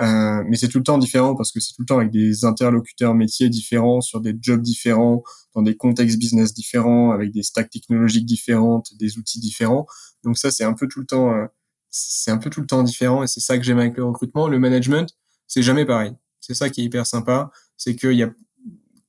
[0.00, 2.44] Euh, mais c'est tout le temps différent parce que c'est tout le temps avec des
[2.44, 5.22] interlocuteurs métiers différents, sur des jobs différents,
[5.54, 9.86] dans des contextes business différents, avec des stacks technologiques différentes, des outils différents.
[10.24, 11.46] Donc ça, c'est un peu tout le temps, euh,
[11.90, 14.48] c'est un peu tout le temps différent et c'est ça que j'aime avec le recrutement.
[14.48, 15.14] Le management,
[15.46, 16.12] c'est jamais pareil.
[16.40, 18.32] C'est ça qui est hyper sympa, c'est qu'il y a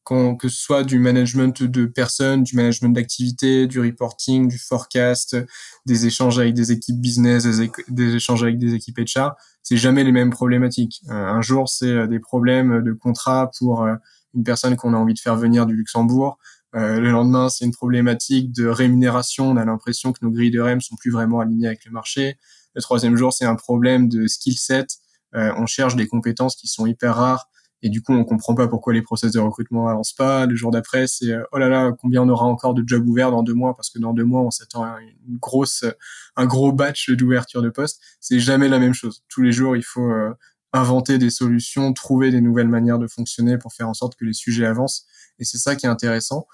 [0.05, 5.35] quand, que ce soit du management de personnes, du management d'activités, du reporting, du forecast,
[5.87, 7.45] des échanges avec des équipes business,
[7.89, 9.31] des, échanges avec des équipes HR,
[9.63, 11.01] c'est jamais les mêmes problématiques.
[11.09, 13.95] Euh, un jour, c'est euh, des problèmes de contrat pour euh,
[14.35, 16.37] une personne qu'on a envie de faire venir du Luxembourg.
[16.73, 19.49] le lendemain, c'est une problématique de rémunération.
[19.49, 22.37] On a l'impression que nos grilles de REM sont plus vraiment alignées avec le marché.
[22.75, 24.97] Le troisième jour, c'est un problème de skill set.
[25.33, 27.47] on cherche des compétences qui sont hyper rares
[27.85, 30.47] et du coup on comprend pas pourquoi les process de recrutement avancent pas.
[30.47, 33.29] Le jour d'après, c'est euh, oh là là, combien on aura encore de jobs ouverts
[33.29, 35.85] dans deux mois parce que dans deux mois on s'attend à une grosse,
[36.35, 38.01] un gros batch d'ouverture de postes.
[38.19, 39.23] C'est jamais la même chose.
[39.29, 40.33] Tous les jours, il faut euh,
[40.73, 44.33] inventer des solutions, trouver des nouvelles manières de fonctionner pour faire en sorte que les
[44.33, 45.05] sujets avancent.
[45.37, 46.47] Et c'est ça qui est intéressant.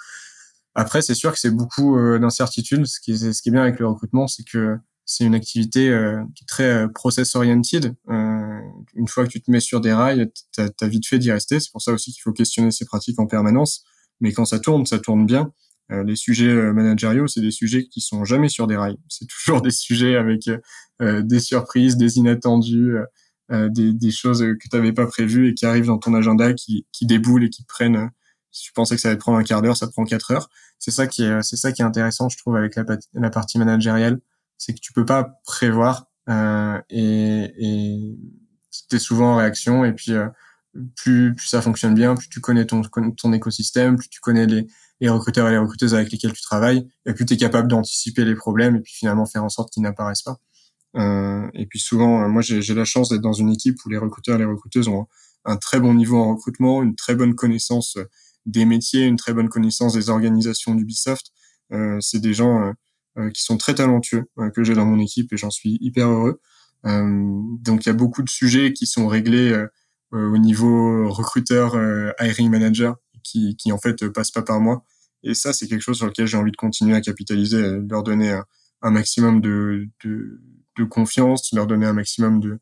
[0.76, 2.86] Après, c'est sûr que c'est beaucoup euh, d'incertitudes.
[2.86, 6.84] Ce ce qui est bien avec le recrutement, c'est que c'est une activité euh, très
[6.84, 7.96] euh, process oriented.
[8.10, 8.60] Euh,
[8.96, 11.60] une fois que tu te mets sur des rails, tu as, vite fait d'y rester.
[11.60, 13.84] C'est pour ça aussi qu'il faut questionner ces pratiques en permanence.
[14.20, 15.52] Mais quand ça tourne, ça tourne bien.
[15.90, 18.98] les sujets managériaux, c'est des sujets qui sont jamais sur des rails.
[19.10, 20.50] C'est toujours des sujets avec
[21.02, 22.94] des surprises, des inattendus,
[23.50, 26.86] des, des, choses que tu n'avais pas prévues et qui arrivent dans ton agenda, qui,
[26.92, 28.12] qui déboulent et qui prennent.
[28.52, 30.50] Si tu pensais que ça allait te prendre un quart d'heure, ça prend quatre heures.
[30.78, 33.58] C'est ça qui est, c'est ça qui est intéressant, je trouve, avec la, la partie
[33.58, 34.22] managériale
[34.62, 38.18] c'est que tu peux pas prévoir euh, et, et
[38.88, 40.28] tu es souvent en réaction et puis euh,
[40.96, 44.68] plus, ça fonctionne bien, plus tu connais ton, ton écosystème, plus tu connais les,
[45.00, 48.24] les recruteurs et les recruteuses avec lesquels tu travailles, et plus tu es capable d'anticiper
[48.24, 50.38] les problèmes et puis finalement faire en sorte qu'ils n'apparaissent pas.
[50.96, 54.36] Euh, et puis souvent, moi j'ai la chance d'être dans une équipe où les recruteurs
[54.36, 55.08] et les recruteuses ont
[55.44, 57.98] un très bon niveau en recrutement, une très bonne connaissance
[58.46, 61.32] des métiers, une très bonne connaissance des organisations d'Ubisoft.
[62.00, 62.74] C'est des gens
[63.34, 66.40] qui sont très talentueux euh, que j'ai dans mon équipe et j'en suis hyper heureux.
[66.86, 69.66] Euh, donc il y a beaucoup de sujets qui sont réglés
[70.12, 71.76] au niveau recruteur,
[72.20, 74.84] hiring manager, qui, qui en fait passent pas par moi.
[75.24, 78.38] Et ça, c'est quelque chose sur lequel j'ai envie de continuer à capitaliser, leur donner
[78.82, 80.42] un, maximum de, de,
[80.78, 82.60] de, confiance, leur donner un maximum de,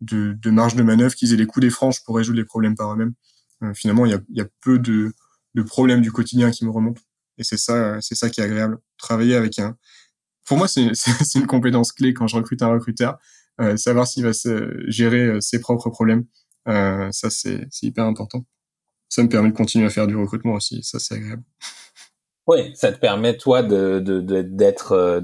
[0.00, 2.76] de, de marge de manœuvre, qu'ils aient les coups des franches pour résoudre les problèmes
[2.76, 3.14] par eux-mêmes.
[3.74, 5.12] finalement, il y a, y a peu de,
[5.54, 7.02] de problèmes du quotidien qui me remontent.
[7.38, 8.78] Et c'est ça, c'est ça qui est agréable.
[9.02, 9.76] Travailler avec un.
[10.44, 10.90] Pour moi, c'est
[11.34, 13.18] une compétence clé quand je recrute un recruteur,
[13.60, 14.30] euh, savoir s'il va
[14.86, 16.24] gérer euh, ses propres problèmes.
[16.68, 18.44] Euh, ça, c'est hyper important.
[19.08, 20.82] Ça me permet de continuer à faire du recrutement aussi.
[20.84, 21.42] Ça, c'est agréable.
[22.46, 25.20] Oui, ça te permet toi d'être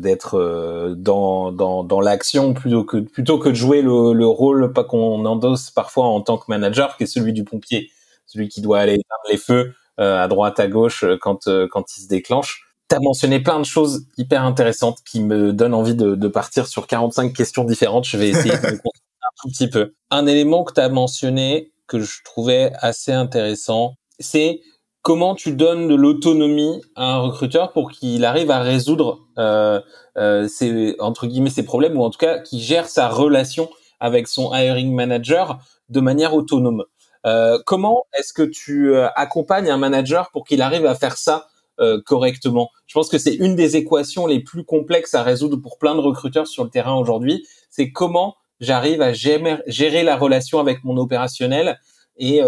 [0.97, 6.39] dans l'action plutôt que de jouer le, le rôle pas qu'on endosse parfois en tant
[6.39, 7.91] que manager qui est celui du pompier,
[8.27, 12.68] celui qui doit aller éteindre les feux à droite, à gauche quand il se déclenche.
[12.89, 17.35] T'as mentionné plein de choses hyper intéressantes qui me donnent envie de, partir sur 45
[17.35, 18.07] questions différentes.
[18.07, 19.95] Je vais essayer de me un tout petit peu.
[20.11, 24.61] Un élément que tu as mentionné que je trouvais assez intéressant, c'est
[25.03, 29.81] comment tu donnes de l'autonomie à un recruteur pour qu'il arrive à résoudre euh,
[30.17, 33.71] euh, ses entre guillemets ses problèmes ou en tout cas qu'il gère sa relation
[34.01, 36.85] avec son hiring manager de manière autonome.
[37.27, 41.47] Euh, comment est-ce que tu euh, accompagnes un manager pour qu'il arrive à faire ça
[41.81, 45.79] euh, correctement Je pense que c'est une des équations les plus complexes à résoudre pour
[45.79, 47.47] plein de recruteurs sur le terrain aujourd'hui.
[47.71, 51.79] C'est comment j'arrive à gérer, la relation avec mon opérationnel
[52.17, 52.41] et,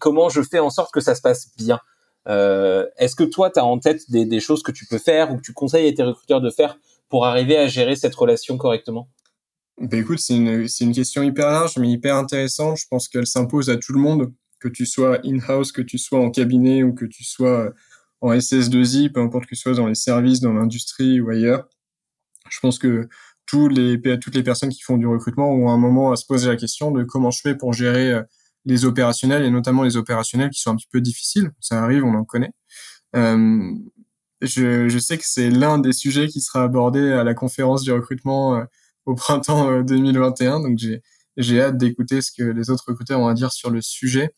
[0.00, 1.78] comment je fais en sorte que ça se passe bien.
[2.26, 5.42] Est-ce que toi, tu as en tête des, choses que tu peux faire ou que
[5.42, 6.76] tu conseilles à tes recruteurs de faire
[7.08, 9.08] pour arriver à gérer cette relation correctement?
[9.80, 12.78] Ben écoute, c'est une question hyper large, mais hyper intéressante.
[12.78, 16.18] Je pense qu'elle s'impose à tout le monde, que tu sois in-house, que tu sois
[16.18, 17.72] en cabinet ou que tu sois
[18.20, 21.68] en SS2I, peu importe que tu sois dans les services, dans l'industrie ou ailleurs.
[22.50, 23.08] Je pense que
[23.46, 26.48] tous les, toutes les personnes qui font du recrutement ont un moment à se poser
[26.48, 28.22] la question de comment je fais pour gérer euh,
[28.64, 31.50] les opérationnels et notamment les opérationnels qui sont un petit peu difficiles.
[31.60, 32.52] Ça arrive, on en connaît.
[33.16, 33.72] Euh,
[34.42, 37.92] je, je sais que c'est l'un des sujets qui sera abordé à la conférence du
[37.92, 38.64] recrutement euh,
[39.06, 40.60] au printemps 2021.
[40.60, 41.02] Euh, donc j'ai
[41.36, 44.34] j'ai hâte d'écouter ce que les autres recruteurs ont à dire sur le sujet.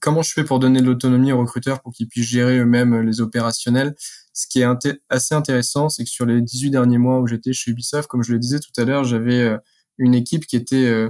[0.00, 3.20] Comment je fais pour donner de l'autonomie aux recruteurs pour qu'ils puissent gérer eux-mêmes les
[3.20, 3.94] opérationnels?
[4.32, 4.66] Ce qui est
[5.08, 8.32] assez intéressant, c'est que sur les 18 derniers mois où j'étais chez Ubisoft, comme je
[8.32, 9.56] le disais tout à l'heure, j'avais euh,
[9.98, 11.08] une équipe qui était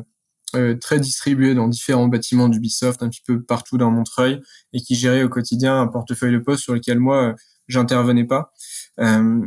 [0.81, 4.41] très distribué dans différents bâtiments d'Ubisoft, un petit peu partout dans Montreuil,
[4.73, 7.35] et qui gérait au quotidien un portefeuille de poste sur lequel moi
[7.69, 8.53] j'intervenais pas.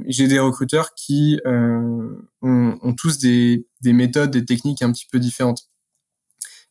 [0.07, 5.19] J'ai des recruteurs qui ont, ont, tous des, des méthodes, des techniques un petit peu
[5.19, 5.68] différentes.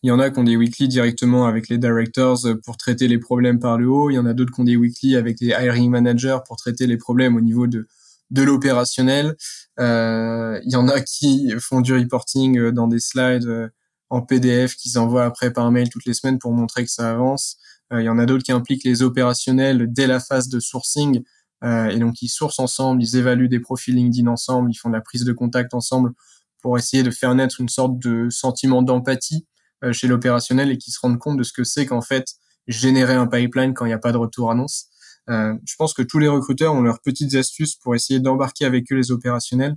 [0.02, 3.18] Il y en a qui ont des weekly directement avec les directors pour traiter les
[3.18, 4.10] problèmes par le haut.
[4.10, 6.86] Il y en a d'autres qui ont des weekly avec les hiring managers pour traiter
[6.86, 7.88] les problèmes au niveau de
[8.30, 9.36] de l'opérationnel.
[9.80, 13.68] Euh, il y en a qui font du reporting euh, dans des slides euh,
[14.10, 17.56] en PDF qu'ils envoient après par mail toutes les semaines pour montrer que ça avance.
[17.90, 21.22] Il y en a d'autres qui impliquent les opérationnels dès la phase de sourcing.
[21.62, 25.00] et donc ils sourcent ensemble, ils évaluent des profils LinkedIn ensemble, ils font de la
[25.00, 26.12] prise de contact ensemble
[26.60, 29.57] pour essayer de faire naître une sorte de sentiment d'empathie euh,
[29.92, 32.26] chez l'opérationnel et qui se rendent compte de ce que c'est qu'en fait
[32.68, 34.88] générer un pipeline quand il n'y a pas de retour annonce.
[35.30, 38.90] Euh, je pense que tous les recruteurs ont leurs petites astuces pour essayer d'embarquer avec
[38.92, 39.76] eux les opérationnels.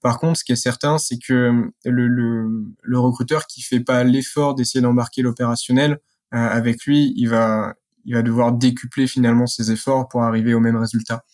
[0.00, 4.04] Par contre, ce qui est certain, c'est que le, le, le, recruteur qui fait pas
[4.04, 5.92] l'effort d'essayer d'embarquer l'opérationnel
[6.34, 7.74] euh, avec lui, il va,
[8.04, 11.24] il va devoir décupler finalement ses efforts pour arriver au même résultat.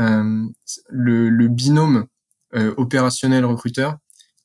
[0.00, 0.44] Euh,
[0.88, 2.06] le, le, binôme
[2.54, 3.96] euh, opérationnel recruteur,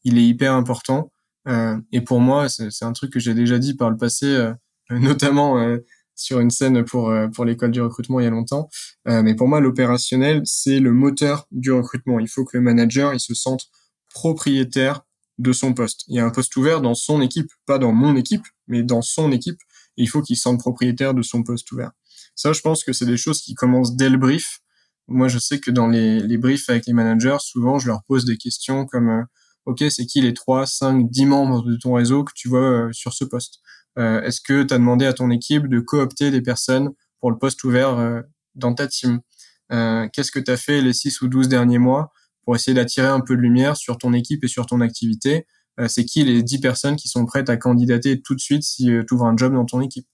[0.03, 3.73] il est hyper important euh, et pour moi, c'est un truc que j'ai déjà dit
[3.73, 4.53] par le passé, euh,
[4.89, 5.77] notamment euh,
[6.15, 8.69] sur une scène pour pour l'école du recrutement il y a longtemps.
[9.05, 12.19] mais pour moi, l'opérationnel, c'est le moteur du recrutement.
[12.19, 13.71] Il faut que le manager, il se sente
[14.13, 15.01] propriétaire
[15.39, 16.03] de son poste.
[16.07, 19.01] Il y a un poste ouvert dans son équipe, pas dans mon équipe, mais dans
[19.01, 19.59] son équipe.
[19.97, 21.91] Et il faut qu'il se sente propriétaire de son poste ouvert.
[22.35, 24.59] Ça, je pense que c'est des choses qui commencent dès le brief.
[25.07, 28.37] Moi, je sais que dans les briefs avec les managers, souvent, je leur pose des
[28.37, 29.25] questions comme
[29.65, 32.89] OK, c'est qui les 3, 5, 10 membres de ton réseau que tu vois euh,
[32.91, 33.59] sur ce poste?
[33.99, 36.89] Euh, Est-ce que tu as demandé à ton équipe de coopter des personnes
[37.19, 38.21] pour le poste ouvert euh,
[38.55, 39.21] dans ta team?
[39.69, 42.11] Qu'est-ce que tu as fait les 6 ou 12 derniers mois
[42.43, 45.47] pour essayer d'attirer un peu de lumière sur ton équipe et sur ton activité?
[45.87, 49.13] C'est qui les 10 personnes qui sont prêtes à candidater tout de suite si tu
[49.13, 50.05] ouvres un job dans ton équipe?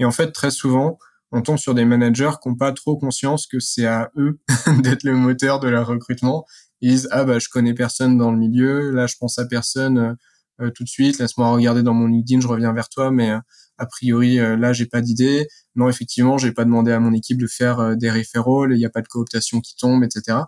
[0.00, 0.98] Et en fait, très souvent,
[1.30, 4.40] on tombe sur des managers qui n'ont pas trop conscience que c'est à eux
[4.82, 6.44] d'être le moteur de leur recrutement
[6.84, 9.98] ils disent ah bah je connais personne dans le milieu, là je pense à personne
[9.98, 10.14] euh,
[10.60, 13.38] euh, tout de suite, laisse-moi regarder dans mon LinkedIn, je reviens vers toi, mais euh,
[13.78, 15.48] a priori là j'ai pas d'idée.
[15.74, 18.90] Non effectivement j'ai pas demandé à mon équipe de faire des référents, il n'y a
[18.90, 20.38] pas de cooptation qui tombe, etc.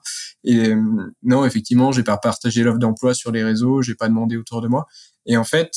[0.44, 0.74] Et
[1.24, 4.68] non effectivement j'ai pas partagé l'offre d'emploi sur les réseaux, j'ai pas demandé autour de
[4.68, 4.86] moi.
[5.24, 5.72] Et en fait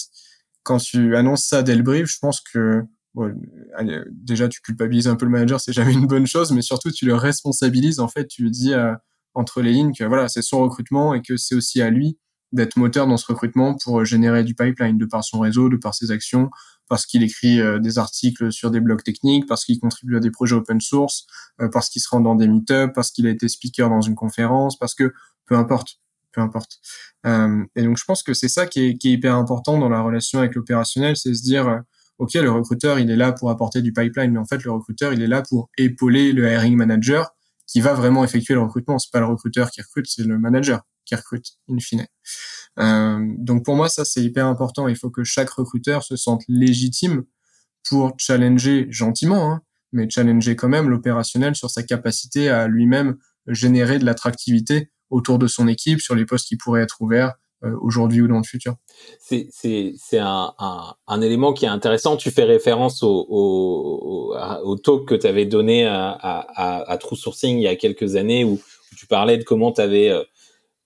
[0.61, 2.83] quand tu annonces ça dès le brief, je pense que
[4.11, 7.07] déjà tu culpabilises un peu le manager, c'est jamais une bonne chose, mais surtout tu
[7.07, 7.99] le responsabilises.
[7.99, 8.73] En fait, tu lui dis,
[9.39, 12.17] entre les lignes que voilà, c'est son recrutement et que c'est aussi à lui
[12.51, 15.93] d'être moteur dans ce recrutement pour générer du pipeline de par son réseau, de par
[15.93, 16.49] ses actions,
[16.89, 20.31] parce qu'il écrit euh, des articles sur des blogs techniques, parce qu'il contribue à des
[20.31, 21.25] projets open source,
[21.61, 24.15] euh, parce qu'il se rend dans des meet-ups, parce qu'il a été speaker dans une
[24.15, 25.13] conférence, parce que
[25.45, 25.99] peu importe,
[26.31, 26.79] peu importe.
[27.27, 29.89] Euh, et donc je pense que c'est ça qui est, qui est, hyper important dans
[29.89, 31.83] la relation avec l'opérationnel, c'est se dire
[32.17, 35.13] ok le recruteur il est là pour apporter du pipeline, mais en fait le recruteur
[35.13, 37.35] il est là pour épauler le hiring manager
[37.69, 38.97] qui va vraiment effectuer le recrutement.
[38.97, 42.05] C'est pas le recruteur qui recrute, c'est le manager qui recrute in fine.
[42.79, 44.87] Euh, donc pour moi ça c'est hyper important.
[44.87, 47.23] Il faut que chaque recruteur se sente légitime
[47.87, 49.61] pour challenger gentiment, hein,
[49.91, 53.17] mais challenger quand même l'opérationnel sur sa capacité à lui-même
[53.47, 57.33] générer de l'attractivité autour de son équipe sur les postes qui pourraient être ouverts
[57.81, 58.75] aujourd'hui ou dans le futur.
[59.19, 59.49] C'est
[60.13, 62.17] un, un, un, élément qui est intéressant.
[62.17, 67.17] Tu fais référence au, au, au talk que tu avais donné à, à, à, True
[67.17, 68.59] Sourcing il y a quelques années où,
[68.97, 70.23] tu parlais de comment tu avais euh,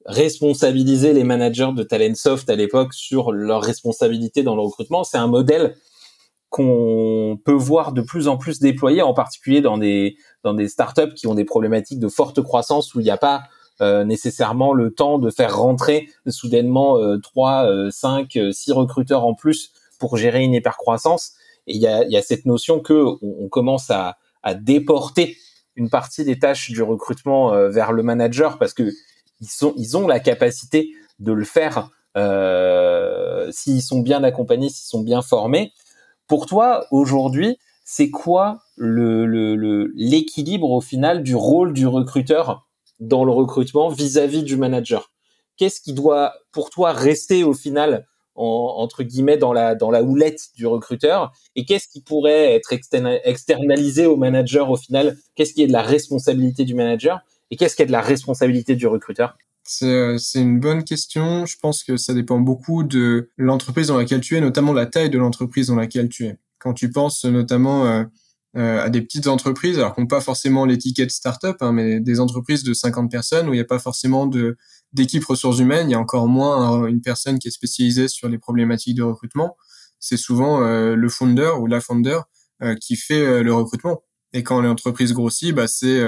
[0.05, 5.03] responsabilisé les managers de Talentsoft à l'époque sur leurs responsabilités dans le recrutement.
[5.03, 5.75] C'est un modèle
[6.49, 11.13] qu'on peut voir de plus en plus déployé, en particulier dans des, dans des startups
[11.15, 13.43] qui ont des problématiques de forte croissance où il n'y a pas
[13.83, 19.71] euh, nécessairement le temps de faire rentrer soudainement euh, 3, 5, 6 recruteurs en plus
[19.99, 21.33] pour gérer une hypercroissance.
[21.67, 24.17] Et il y a, cette notion que on, commence à,
[24.55, 25.37] déporter
[25.77, 28.91] une partie des tâches du recrutement euh, vers le manager parce que
[29.39, 35.21] ils, ont la capacité de le faire euh, s'ils sont bien accompagnés, s'ils sont bien
[35.21, 35.71] formés.
[36.27, 42.67] Pour toi, aujourd'hui, c'est quoi l'équilibre au final du rôle du recruteur?
[42.99, 45.11] Dans le recrutement vis-à-vis du manager
[45.57, 50.49] Qu'est-ce qui doit, pour toi, rester au final entre guillemets dans la dans la houlette
[50.55, 55.17] du recruteur et qu'est-ce qui pourrait être externalisé au manager au final?
[55.35, 57.21] Qu'est-ce qui est de la responsabilité du manager
[57.51, 59.37] et qu'est-ce qui est de la responsabilité du recruteur?
[59.65, 61.45] C'est une bonne question.
[61.45, 65.09] Je pense que ça dépend beaucoup de l'entreprise dans laquelle tu es, notamment la taille
[65.09, 66.37] de l'entreprise dans laquelle tu es.
[66.59, 68.05] Quand tu penses notamment euh, euh,
[68.55, 72.73] à des petites entreprises, alors qu'on pas forcément l'étiquette startup, hein, mais des entreprises de
[72.73, 74.57] 50 personnes où il n'y a pas forcément de
[74.91, 78.37] d'équipe ressources humaines, il y a encore moins une personne qui est spécialisée sur les
[78.37, 79.57] problématiques de recrutement.
[79.99, 82.19] c'est souvent le founder ou la founder
[82.79, 84.03] qui fait le recrutement.
[84.33, 86.03] Et quand l'entreprise grossit, bah, c'est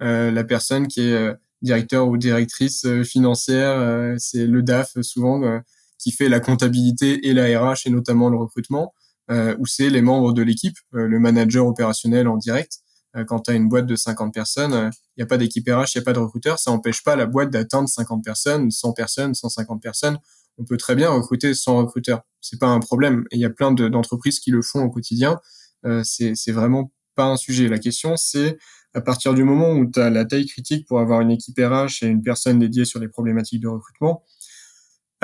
[0.00, 1.32] la personne qui est
[1.62, 5.62] directeur ou directrice financière, c'est le DAF souvent
[5.98, 8.92] qui fait la comptabilité et la RH et notamment le recrutement,
[9.30, 12.78] ou c'est les membres de l'équipe, le manager opérationnel en direct.
[13.26, 15.98] quand tu as une boîte de 50 personnes, il n'y a pas d'équipe RH, il
[15.98, 19.34] n'y a pas de recruteur, ça n'empêche pas la boîte d'atteindre 50 personnes, 100 personnes,
[19.34, 20.18] 150 personnes
[20.58, 22.22] on peut très bien recruter sans recruteur.
[22.40, 23.24] C'est pas un problème.
[23.32, 25.38] Il y a plein d'entreprises qui le font au quotidien.
[25.84, 27.68] Euh, c'est vraiment pas un sujet.
[27.68, 28.58] La question, c'est
[28.94, 32.02] à partir du moment où tu as la taille critique pour avoir une équipe RH
[32.02, 34.22] et une personne dédiée sur les problématiques de recrutement,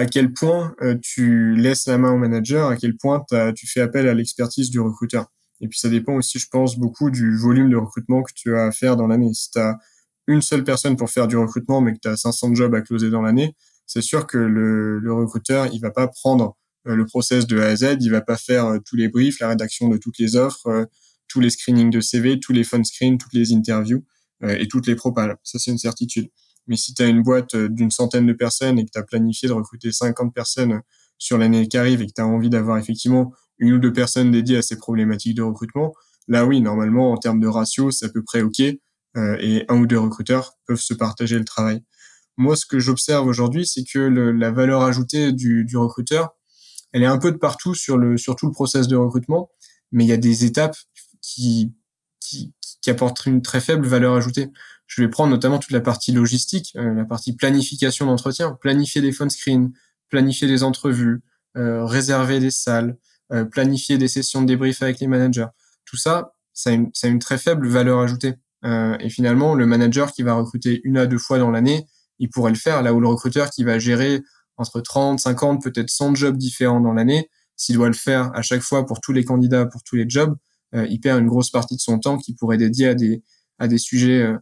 [0.03, 3.25] à quel point euh, tu laisses la main au manager, à quel point
[3.55, 5.27] tu fais appel à l'expertise du recruteur.
[5.61, 8.65] Et puis ça dépend aussi, je pense, beaucoup du volume de recrutement que tu as
[8.65, 9.33] à faire dans l'année.
[9.33, 9.79] Si tu as
[10.27, 13.11] une seule personne pour faire du recrutement, mais que tu as 500 jobs à closer
[13.11, 13.55] dans l'année,
[13.87, 16.57] c'est sûr que le, recruteur, il va pas prendre
[16.89, 19.39] euh, le process de A à Z, il va pas faire euh, tous les briefs,
[19.39, 20.89] la rédaction de toutes les offres,
[21.29, 24.05] tous les screenings de CV, tous les phone screens, toutes les interviews
[24.45, 25.37] et toutes les propales.
[25.45, 26.29] Ça, c'est une certitude.
[26.67, 29.49] Mais si tu as une boîte d'une centaine de personnes et que tu as planifié
[29.49, 30.81] de recruter 50 personnes
[31.19, 34.31] sur l'année qui arrive et que tu as envie d'avoir effectivement une ou deux personnes
[34.31, 35.93] dédiées à ces problématiques de recrutement,
[36.29, 38.61] là oui, normalement, en termes de ratio, c'est à peu près OK.
[38.61, 38.79] et
[39.69, 41.83] un ou deux recruteurs peuvent se partager le travail.
[42.37, 46.31] Moi, ce que j'observe aujourd'hui, c'est que la valeur ajoutée du, recruteur,
[46.93, 49.51] elle est un peu de partout sur le sur tout le process de recrutement,
[49.93, 50.77] mais il y a des étapes
[51.21, 51.73] qui,
[52.83, 54.51] qui apportent une très faible valeur ajoutée.
[54.95, 59.11] Je vais prendre notamment toute la partie logistique, euh, la partie planification d'entretien, planifier des
[59.11, 59.71] phone screens,
[60.11, 61.23] planifier des entrevues,
[61.57, 62.99] euh, réserver des salles,
[63.33, 65.47] euh, planifier des sessions de débrief avec les managers.
[65.87, 68.35] Tout ça, ça a une, ça a une très faible valeur ajoutée.
[68.67, 71.87] Euh, et finalement, le manager qui va recruter une à deux fois dans l'année,
[72.19, 72.83] il pourrait le faire.
[72.83, 74.21] Là où le recruteur qui va gérer
[74.59, 78.61] entre 30, 50, peut-être 100 jobs différents dans l'année, s'il doit le faire à chaque
[78.61, 80.37] fois pour tous les candidats, pour tous les jobs,
[80.75, 83.23] euh, il perd une grosse partie de son temps qu'il pourrait dédier à des
[83.59, 84.37] à des sujets euh,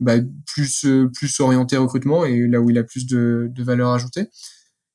[0.00, 0.14] bah,
[0.46, 4.28] plus euh, plus orientés recrutement et là où il a plus de, de valeur ajoutée.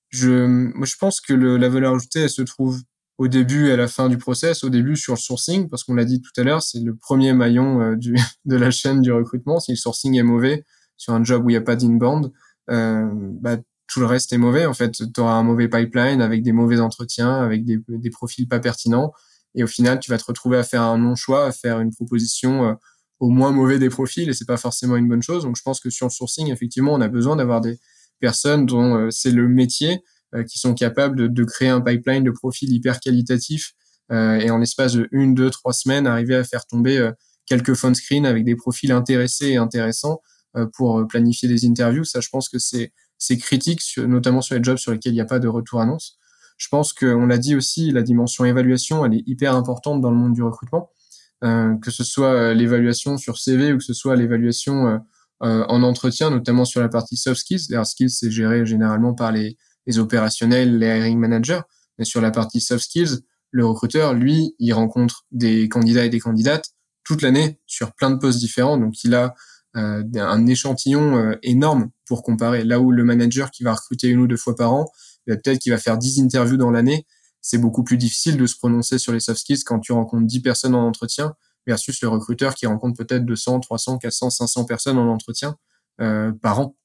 [0.10, 2.82] Je moi je pense que le, la valeur ajoutée elle se trouve
[3.18, 5.94] au début et à la fin du process, au début sur le sourcing parce qu'on
[5.94, 9.60] l'a dit tout à l'heure, c'est le premier maillon du de la chaîne du recrutement.
[9.60, 10.66] Si le sourcing est mauvais,
[11.02, 12.32] sur un job où il n'y a pas d'inbound,
[12.70, 13.10] euh,
[13.42, 14.68] bah, tout le reste est mauvais.
[14.68, 18.48] En fait, tu auras un mauvais pipeline avec des mauvais entretiens, avec des, des, profils
[18.48, 19.12] pas pertinents.
[19.56, 22.68] Et au final, tu vas te retrouver à faire un non-choix, à faire une proposition
[22.68, 22.74] euh,
[23.22, 25.44] au moins mauvais des profils, et c'est pas forcément une bonne chose.
[25.44, 27.80] Donc, je pense que sur le sourcing, effectivement, on a besoin d'avoir des
[28.20, 30.04] personnes dont euh, c'est le métier,
[30.36, 33.74] euh, qui sont capables de, créer un pipeline de profils hyper qualitatifs,
[34.14, 37.12] et en l'espace de une, deux, trois semaines, arriver à faire tomber
[37.46, 40.20] quelques phone screens avec des profils intéressés et intéressants
[40.58, 42.04] euh, pour euh, planifier des interviews.
[42.04, 45.22] Ça, je pense que c'est c'est critique, notamment sur les jobs sur lesquels il n'y
[45.22, 46.18] a pas de retour annonce.
[46.58, 50.18] Je pense qu'on l'a dit aussi, la dimension évaluation, elle est hyper importante dans le
[50.18, 51.01] monde du recrutement, euh,
[51.42, 55.02] que ce soit euh, l'évaluation sur CV ou que ce soit l'évaluation
[55.44, 57.66] euh, en entretien, notamment sur la partie soft skills.
[57.70, 61.62] Les skills, c'est géré généralement par les, les opérationnels, les hiring managers,
[61.98, 66.20] mais sur la partie soft skills, le recruteur, lui, il rencontre des candidats et des
[66.20, 66.72] candidates
[67.04, 69.34] toute l'année sur plein de postes différents, donc il a
[69.78, 72.64] euh, un échantillon euh, énorme pour comparer.
[72.64, 74.86] Là où le manager qui va recruter une ou deux fois par an,
[75.28, 77.06] bah, peut-être qu'il va faire 10 interviews dans l'année,
[77.42, 80.42] c'est beaucoup plus difficile de se prononcer sur les soft skills quand tu rencontres 10
[80.42, 81.36] personnes en entretien
[81.68, 85.58] versus le recruteur qui rencontre peut-être 200, 300, 400, 500 personnes en entretien
[86.00, 86.76] euh, par an.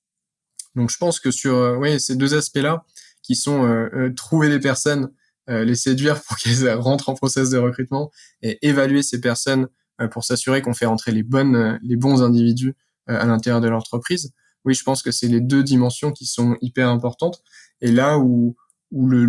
[0.75, 2.85] Donc je pense que sur euh, ces deux aspects-là,
[3.23, 5.11] qui sont euh, trouver des personnes,
[5.49, 8.11] les séduire pour qu'elles rentrent en process de recrutement
[8.43, 9.69] et évaluer ces personnes
[10.01, 12.75] euh, pour s'assurer qu'on fait rentrer les bonnes, euh, les bons individus
[13.09, 14.33] euh, à l'intérieur de l'entreprise.
[14.65, 17.43] Oui, je pense que c'est les deux dimensions qui sont hyper importantes.
[17.81, 18.57] Et là où,
[18.93, 19.25] où le,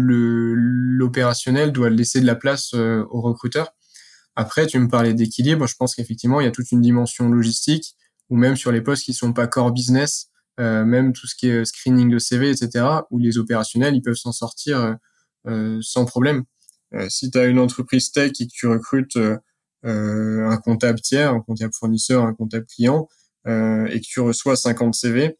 [0.55, 3.73] l'opérationnel doit laisser de la place aux recruteurs.
[4.35, 5.65] Après, tu me parlais d'équilibre.
[5.65, 7.95] Je pense qu'effectivement, il y a toute une dimension logistique,
[8.29, 10.29] ou même sur les postes qui sont pas core business,
[10.59, 14.15] euh, même tout ce qui est screening de CV, etc., où les opérationnels, ils peuvent
[14.15, 14.95] s'en sortir
[15.47, 16.43] euh, sans problème.
[16.93, 19.37] Euh, si tu as une entreprise tech et que tu recrutes euh,
[19.83, 23.07] un comptable tiers, un comptable fournisseur, un comptable client,
[23.47, 25.37] euh, et que tu reçois 50 CV,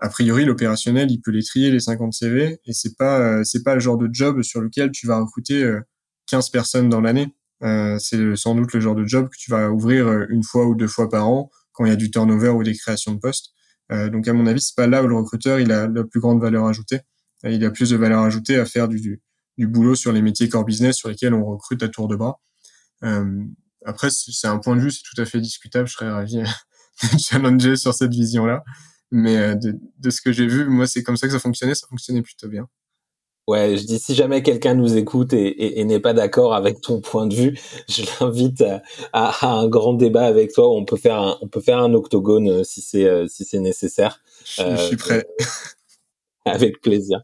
[0.00, 3.62] a priori l'opérationnel il peut les trier les 50 CV et c'est pas euh, c'est
[3.62, 5.78] pas le genre de job sur lequel tu vas recruter
[6.30, 7.34] 15 personnes dans l'année.
[7.62, 10.74] Euh, c'est sans doute le genre de job que tu vas ouvrir une fois ou
[10.74, 13.50] deux fois par an quand il y a du turnover ou des créations de postes.
[13.92, 16.20] Euh, donc à mon avis, c'est pas là où le recruteur il a la plus
[16.20, 17.00] grande valeur ajoutée.
[17.44, 19.20] Il a plus de valeur ajoutée à faire du,
[19.58, 22.40] du boulot sur les métiers core business sur lesquels on recrute à tour de bras.
[23.02, 23.42] Euh,
[23.86, 25.88] après, c'est un point de vue, c'est tout à fait discutable.
[25.88, 26.36] Je serais ravi
[27.12, 28.62] de challenger sur cette vision-là.
[29.10, 31.74] Mais euh, de, de, ce que j'ai vu, moi, c'est comme ça que ça fonctionnait.
[31.74, 32.68] Ça fonctionnait plutôt bien.
[33.50, 37.26] Ouais, je dis si jamais quelqu'un nous écoute et, n'est pas d'accord avec ton point
[37.26, 37.58] de vue,
[37.88, 38.62] je l'invite
[39.12, 40.72] à, un grand débat avec toi.
[40.72, 43.58] On peut faire un, on peut faire un octogone euh, si c'est euh, si c'est
[43.58, 44.22] nécessaire.
[44.44, 45.26] Je, suis prêt.
[46.44, 47.22] avec plaisir.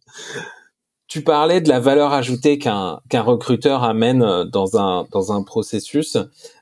[1.08, 6.16] Tu parlais de la valeur ajoutée qu'un qu'un recruteur amène dans un dans un processus.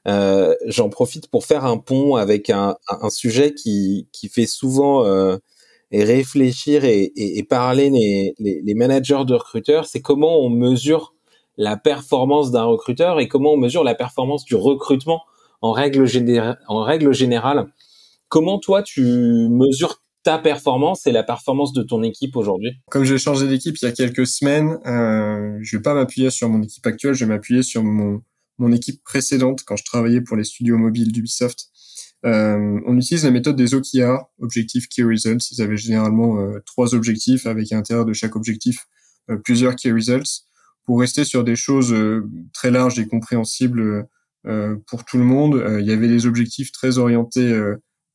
[0.07, 5.05] Euh, J'en profite pour faire un pont avec un, un sujet qui qui fait souvent
[5.05, 5.39] euh,
[5.91, 11.15] et réfléchir et, et, parler les, les, les, managers de recruteurs, c'est comment on mesure
[11.57, 15.23] la performance d'un recruteur et comment on mesure la performance du recrutement
[15.63, 16.05] en règle,
[16.69, 17.69] en règle générale.
[18.29, 23.18] Comment toi tu mesures ta performance et la performance de ton équipe aujourd'hui Comme j'ai
[23.18, 26.87] changé d'équipe il y a quelques semaines, euh, je vais pas m'appuyer sur mon équipe
[26.87, 28.22] actuelle, je vais m'appuyer sur mon,
[28.59, 31.68] mon équipe précédente quand je travaillais pour les studios mobiles d'Ubisoft.
[32.25, 35.51] Euh, on utilise la méthode des OKR, Objective Key Results.
[35.51, 38.87] Ils avaient généralement euh, trois objectifs avec à l'intérieur de chaque objectif
[39.31, 40.47] euh, plusieurs Key Results
[40.85, 41.95] pour rester sur des choses
[42.53, 44.07] très larges et compréhensibles
[44.87, 45.64] pour tout le monde.
[45.81, 47.59] il y avait des objectifs très orientés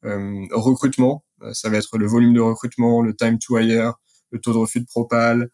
[0.03, 1.25] recrutement.
[1.53, 3.93] Ça va être le volume de recrutement, le time to hire,
[4.31, 5.49] le taux de refus de propal,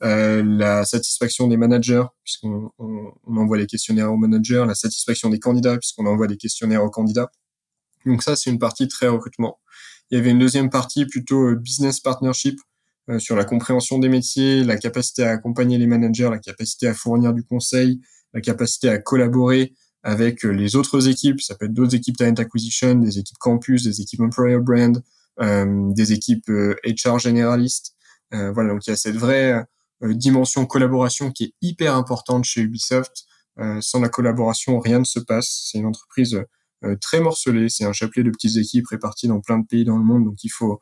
[0.00, 5.78] la satisfaction des managers, puisqu'on on, envoie les questionnaires aux managers, la satisfaction des candidats,
[5.78, 7.30] puisqu'on envoie des questionnaires aux candidats.
[8.04, 9.58] Donc ça, c'est une partie très recrutement.
[10.10, 12.60] Il y avait une deuxième partie plutôt euh, business partnership
[13.08, 16.94] euh, sur la compréhension des métiers, la capacité à accompagner les managers, la capacité à
[16.94, 18.00] fournir du conseil,
[18.32, 21.40] la capacité à collaborer avec euh, les autres équipes.
[21.40, 25.00] Ça peut être d'autres équipes talent acquisition, des équipes campus, des équipes employer brand, euh,
[25.38, 26.50] des équipes
[26.84, 27.94] HR généralistes.
[28.30, 29.64] voilà, donc il y a cette vraie
[30.02, 33.26] dimension collaboration qui est hyper importante chez Ubisoft.
[33.80, 35.68] sans la collaboration, rien ne se passe.
[35.70, 36.42] C'est une entreprise
[36.84, 37.68] euh, très morcelé.
[37.68, 40.44] C'est un chapelet de petites équipes réparties dans plein de pays dans le monde, donc
[40.44, 40.80] il faut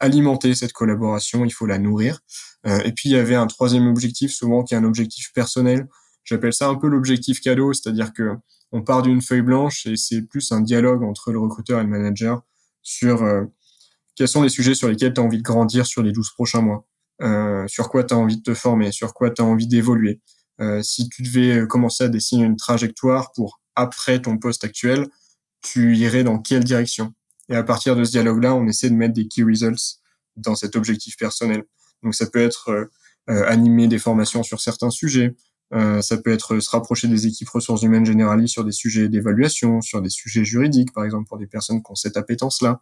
[0.00, 2.20] alimenter cette collaboration, il faut la nourrir.
[2.66, 5.88] Euh, et puis il y avait un troisième objectif, souvent qui est un objectif personnel.
[6.24, 8.36] J'appelle ça un peu l'objectif cadeau, c'est-à-dire que
[8.70, 11.88] on part d'une feuille blanche et c'est plus un dialogue entre le recruteur et le
[11.88, 12.42] manager
[12.82, 13.44] sur euh,
[14.18, 16.60] quels sont les sujets sur lesquels tu as envie de grandir sur les 12 prochains
[16.60, 16.84] mois,
[17.22, 20.20] euh, sur quoi tu as envie de te former, sur quoi tu as envie d'évoluer?
[20.60, 25.06] Euh, si tu devais commencer à dessiner une trajectoire pour après ton poste actuel,
[25.62, 27.14] tu irais dans quelle direction?
[27.48, 30.00] Et à partir de ce dialogue-là, on essaie de mettre des key results
[30.36, 31.62] dans cet objectif personnel.
[32.02, 32.86] Donc ça peut être euh,
[33.30, 35.36] euh, animer des formations sur certains sujets,
[35.74, 39.80] euh, ça peut être se rapprocher des équipes ressources humaines généralistes sur des sujets d'évaluation,
[39.82, 42.80] sur des sujets juridiques, par exemple pour des personnes qui ont cette appétence-là.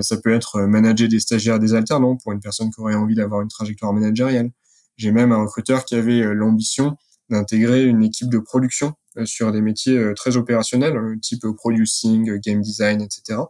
[0.00, 3.40] Ça peut être manager des stagiaires, des alternants pour une personne qui aurait envie d'avoir
[3.40, 4.50] une trajectoire managériale.
[4.96, 6.96] J'ai même un recruteur qui avait l'ambition
[7.30, 12.38] d'intégrer une équipe de production euh, sur des métiers euh, très opérationnels, euh, type producing,
[12.38, 13.40] game design, etc.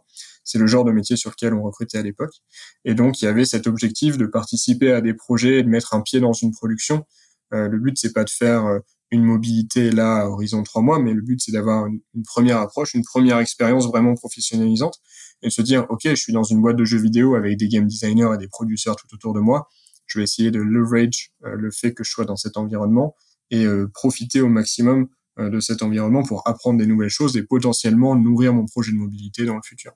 [0.43, 2.33] C'est le genre de métier sur lequel on recrutait à l'époque.
[2.83, 5.93] Et donc, il y avait cet objectif de participer à des projets et de mettre
[5.93, 7.05] un pied dans une production.
[7.51, 8.81] le but, c'est pas de faire
[9.11, 12.93] une mobilité là à horizon trois mois, mais le but, c'est d'avoir une, première approche,
[12.93, 14.99] une première expérience vraiment professionnalisante
[15.43, 17.87] et se dire, OK, je suis dans une boîte de jeux vidéo avec des game
[17.87, 19.67] designers et des producteurs tout autour de moi.
[20.05, 23.15] Je vais essayer de leverage le fait que je sois dans cet environnement
[23.51, 25.07] et profiter au maximum
[25.39, 28.97] euh, de cet environnement pour apprendre des nouvelles choses et potentiellement nourrir mon projet de
[28.97, 29.93] mobilité dans le futur.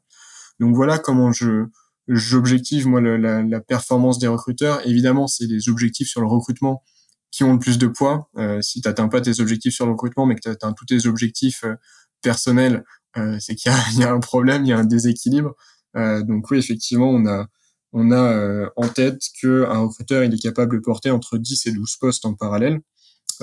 [0.60, 1.66] Donc voilà comment je
[2.08, 4.82] j'objective moi la, la, performance des recruteurs.
[4.88, 6.82] Évidemment, c'est des objectifs sur le recrutement
[7.30, 8.32] qui ont le plus de poids.
[8.38, 10.86] Euh, si tu n'atteins pas tes objectifs sur le recrutement, mais que tu atteins tous
[10.86, 11.76] tes objectifs euh,
[12.24, 12.82] personnels, euh,
[13.40, 15.56] c'est qu'il y, y a, un problème, il y a un déséquilibre.
[15.96, 17.48] Euh, donc oui, effectivement, on a
[17.94, 21.72] on a en tête que un recruteur il est capable de porter entre 10 et
[21.72, 22.82] 12 postes en parallèle.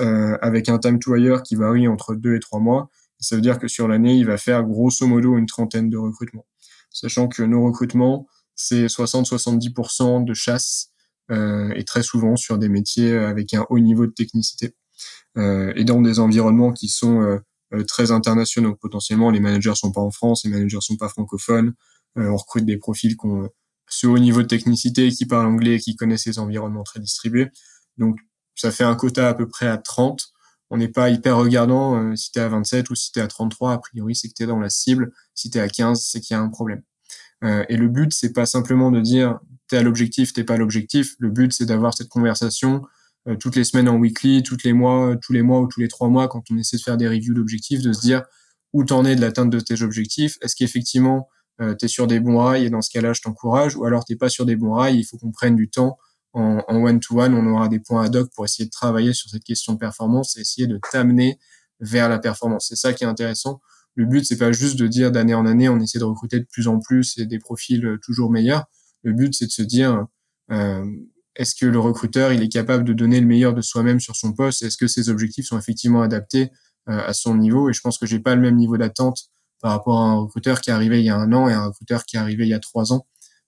[0.01, 2.89] Euh, avec un time to hire qui varie entre deux et trois mois.
[3.19, 6.45] Ça veut dire que sur l'année, il va faire grosso modo une trentaine de recrutements.
[6.89, 10.89] Sachant que nos recrutements, c'est 60-70% de chasse
[11.31, 14.75] euh, et très souvent sur des métiers avec un haut niveau de technicité
[15.37, 17.39] euh, et dans des environnements qui sont euh, euh,
[17.87, 18.75] très internationaux.
[18.75, 21.73] Potentiellement, les managers sont pas en France, les managers sont pas francophones.
[22.15, 23.49] on recrute des profils qui ont
[23.87, 27.49] ce haut niveau de technicité, qui parlent anglais, qui connaissent ces environnements très distribués.
[27.97, 28.17] Donc
[28.55, 30.27] ça fait un quota à peu près à 30.
[30.69, 33.21] On n'est pas hyper regardant euh, si tu es à 27 ou si tu es
[33.21, 33.73] à 33.
[33.73, 35.13] A priori, c'est que tu es dans la cible.
[35.35, 36.81] Si tu es à 15, c'est qu'il y a un problème.
[37.43, 40.57] Euh, et le but, c'est pas simplement de dire t'es à l'objectif, t'es pas à
[40.57, 41.15] l'objectif.
[41.19, 42.87] Le but, c'est d'avoir cette conversation euh,
[43.39, 46.09] toutes les semaines en weekly, toutes les mois, tous les mois ou tous les trois
[46.09, 48.23] mois, quand on essaie de faire des reviews d'objectifs, de se dire
[48.73, 50.37] où t'en es de l'atteinte de tes objectifs.
[50.41, 51.29] Est-ce qu'effectivement
[51.61, 54.03] euh, tu es sur des bons rails et dans ce cas-là, je t'encourage, ou alors
[54.03, 55.97] t'es pas sur des bons rails, il faut qu'on prenne du temps
[56.33, 59.71] en, one-to-one, on aura des points ad hoc pour essayer de travailler sur cette question
[59.71, 61.39] de performance et essayer de t'amener
[61.79, 62.67] vers la performance.
[62.67, 63.61] C'est ça qui est intéressant.
[63.93, 66.45] Le but, c'est pas juste de dire d'année en année, on essaie de recruter de
[66.51, 68.65] plus en plus et des profils toujours meilleurs.
[69.03, 70.07] Le but, c'est de se dire,
[70.51, 70.85] euh,
[71.35, 74.33] est-ce que le recruteur il est capable de donner le meilleur de soi-même sur son
[74.33, 74.63] poste?
[74.63, 76.49] Est-ce que ses objectifs sont effectivement adaptés
[76.87, 77.69] à son niveau?
[77.69, 79.29] Et je pense que j'ai pas le même niveau d'attente
[79.61, 81.65] par rapport à un recruteur qui est arrivé il y a un an et un
[81.65, 83.05] recruteur qui est arrivé il y a trois ans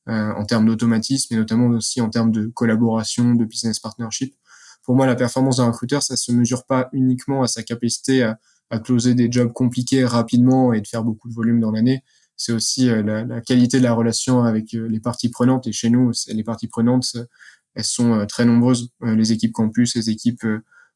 [0.07, 4.33] en termes d'automatisme et notamment aussi en termes de collaboration, de business partnership.
[4.83, 8.39] Pour moi, la performance d'un recruteur, ça se mesure pas uniquement à sa capacité à,
[8.69, 12.03] à closer des jobs compliqués rapidement et de faire beaucoup de volume dans l'année.
[12.37, 15.67] C'est aussi euh, la, la, qualité de la relation avec euh, les parties prenantes.
[15.67, 17.17] Et chez nous, les parties prenantes,
[17.77, 18.89] elles sont euh, très nombreuses.
[19.01, 20.45] Les équipes campus, les équipes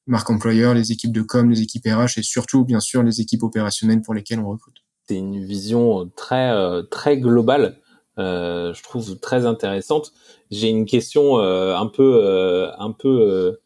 [0.08, 3.44] marque employeur, les équipes de com, les équipes RH et surtout, bien sûr, les équipes
[3.44, 4.78] opérationnelles pour lesquelles on recrute.
[5.08, 6.52] C'est une vision très
[6.90, 7.78] très globale,
[8.20, 10.12] euh, je trouve très intéressante.
[10.50, 13.58] J'ai une question euh, un peu euh, un peu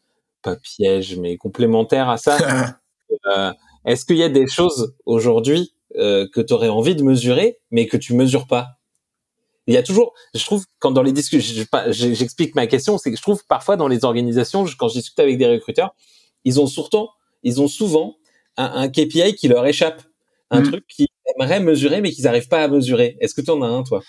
[0.42, 2.38] pas piège, mais complémentaire à ça.
[3.86, 7.88] Est-ce qu'il y a des choses aujourd'hui euh, que tu aurais envie de mesurer, mais
[7.88, 8.80] que tu mesures pas?
[9.68, 13.18] Il y a toujours, je trouve, quand dans les discussions, j'explique ma question, c'est que
[13.18, 15.96] je trouve parfois dans les organisations, quand je discute avec des recruteurs,
[16.44, 17.08] ils ont surtout,
[17.44, 18.18] ils ont souvent
[18.58, 20.04] un, un KPI qui leur échappe,
[20.52, 20.72] un mm.
[20.72, 23.18] truc qu'ils aimeraient mesurer, mais qu'ils n'arrivent pas à mesurer.
[23.20, 24.02] Est-ce que tu en as un, toi?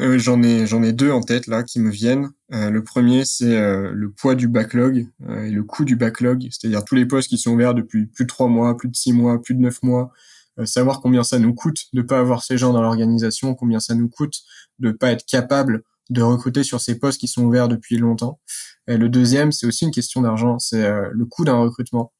[0.00, 2.30] Euh, j'en ai j'en ai deux en tête là qui me viennent.
[2.52, 6.84] Euh, le premier c'est euh, le poids du backlog et le coût du backlog, c'est-à-dire
[6.84, 9.40] tous les postes qui sont ouverts depuis plus de trois mois, plus de six mois,
[9.40, 10.10] plus de neuf mois.
[10.64, 14.08] Savoir combien ça nous coûte de pas avoir ces gens dans l'organisation, combien ça nous
[14.08, 14.34] coûte
[14.78, 18.38] de pas être capable de recruter sur ces postes qui sont ouverts depuis longtemps.
[18.86, 22.12] Et le deuxième c'est aussi une question d'argent, c'est le coût d'un recrutement.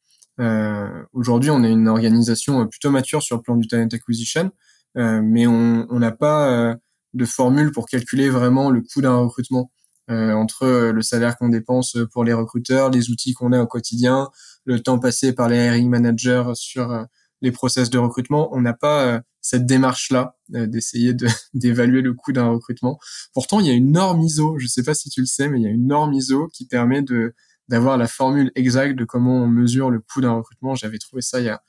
[1.12, 4.50] Aujourd'hui on est une organisation plutôt mature sur le plan du talent acquisition,
[4.94, 6.76] mais on n'a pas
[7.14, 9.70] de formules pour calculer vraiment le coût d'un recrutement
[10.10, 13.66] euh, entre euh, le salaire qu'on dépense pour les recruteurs, les outils qu'on a au
[13.66, 14.30] quotidien,
[14.64, 17.04] le temps passé par les hiring managers sur euh,
[17.42, 18.48] les process de recrutement.
[18.52, 21.14] On n'a pas cette démarche-là d'essayer
[21.54, 22.98] d'évaluer le coût d'un recrutement.
[23.34, 25.48] Pourtant, il y a une norme ISO, je ne sais pas si tu le sais,
[25.48, 27.34] mais il y a une norme ISO qui permet de
[27.68, 30.74] d'avoir la formule exacte de comment on mesure le coût d'un recrutement.
[30.74, 31.62] J'avais trouvé ça il y a,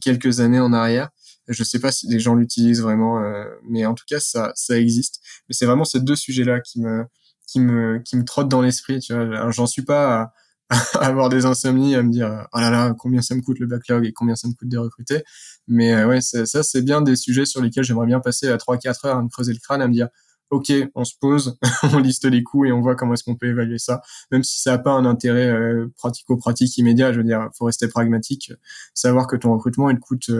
[0.00, 1.10] quelques années en arrière.
[1.48, 4.78] Je sais pas si les gens l'utilisent vraiment, euh, mais en tout cas ça ça
[4.78, 5.20] existe.
[5.48, 7.04] Mais c'est vraiment ces deux sujets-là qui me
[7.46, 9.00] qui me qui me trottent dans l'esprit.
[9.00, 10.32] Tu vois, j'en suis pas à,
[11.00, 14.04] avoir des insomnies, à me dire oh là là combien ça me coûte le backlog
[14.06, 15.22] et combien ça me coûte de recruter.
[15.68, 19.06] Mais euh, ouais, ça c'est bien des sujets sur lesquels j'aimerais bien passer à 3-4
[19.06, 20.08] heures à me creuser le crâne, à me dire
[20.50, 21.58] ok, on se pose,
[21.94, 24.02] on liste les coûts et on voit comment est-ce qu'on peut évaluer ça,
[24.32, 27.12] même si ça n'a pas un intérêt euh, pratico-pratique immédiat.
[27.12, 28.52] Je veux dire, faut rester pragmatique,
[28.94, 30.30] savoir que ton recrutement il coûte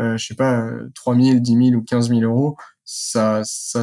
[0.00, 3.82] euh, je sais pas, 3 000, 10 000 ou 15 000 euros, ça, ça,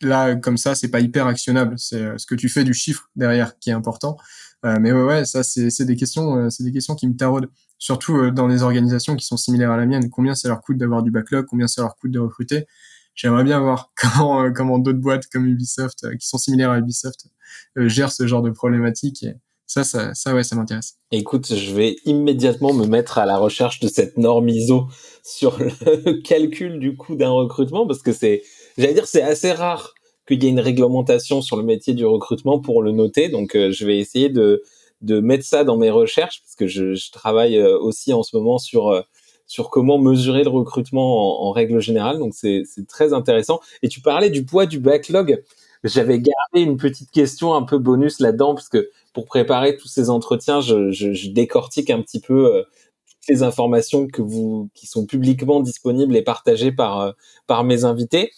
[0.00, 1.78] là, comme ça, c'est pas hyper actionnable.
[1.78, 4.16] C'est euh, ce que tu fais du chiffre derrière qui est important.
[4.64, 7.48] Euh, mais ouais, ouais, ça, c'est des questions, euh, c'est des questions qui me taraudent.
[7.78, 10.10] Surtout dans les organisations qui sont similaires à la mienne.
[10.10, 11.46] Combien ça leur coûte d'avoir du backlog?
[11.46, 12.66] Combien ça leur coûte de recruter?
[13.14, 17.28] J'aimerais bien voir comment, comment d'autres boîtes comme Ubisoft, qui sont similaires à Ubisoft,
[17.76, 19.22] gèrent ce genre de problématiques.
[19.22, 19.34] Et,
[19.68, 20.96] ça, ça, ça, ouais, ça m'intéresse.
[21.12, 24.88] Écoute, je vais immédiatement me mettre à la recherche de cette norme ISO
[25.22, 28.42] sur le calcul du coût d'un recrutement parce que c'est,
[28.78, 29.92] j'allais dire, c'est assez rare
[30.36, 33.28] qu'il y ait une réglementation sur le métier du recrutement pour le noter.
[33.28, 34.62] Donc, euh, je vais essayer de,
[35.00, 38.58] de mettre ça dans mes recherches parce que je, travaille euh, aussi en ce moment
[38.58, 39.00] sur, euh,
[39.46, 42.18] sur comment mesurer le recrutement en, règle générale.
[42.18, 43.60] Donc, c'est très intéressant.
[43.82, 45.42] Et tu parlais du poids du backlog.
[45.84, 50.10] J'avais gardé une petite question un peu bonus là-dedans parce que pour préparer tous ces
[50.10, 52.64] entretiens, je, je, décortique un petit peu
[53.08, 57.14] toutes les informations que vous, qui sont publiquement disponibles et partagées par
[57.46, 58.32] par mes invités.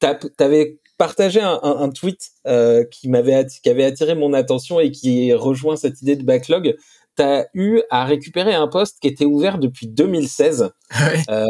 [0.00, 0.06] Tu
[0.38, 5.32] avais un, un, un tweet euh, qui m'avait qui avait attiré mon attention et qui
[5.32, 6.76] rejoint cette idée de backlog.
[7.16, 10.70] Tu as eu à récupérer un poste qui était ouvert depuis 2016
[11.30, 11.44] euh,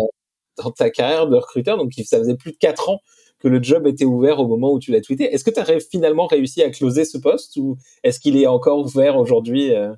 [0.62, 3.00] dans ta carrière de recruteur, donc ça faisait plus de quatre ans
[3.38, 5.24] que le job était ouvert au moment où tu l'as tweeté.
[5.24, 8.78] Est-ce que tu as finalement réussi à closer ce poste ou est-ce qu'il est encore
[8.78, 9.92] ouvert aujourd'hui euh?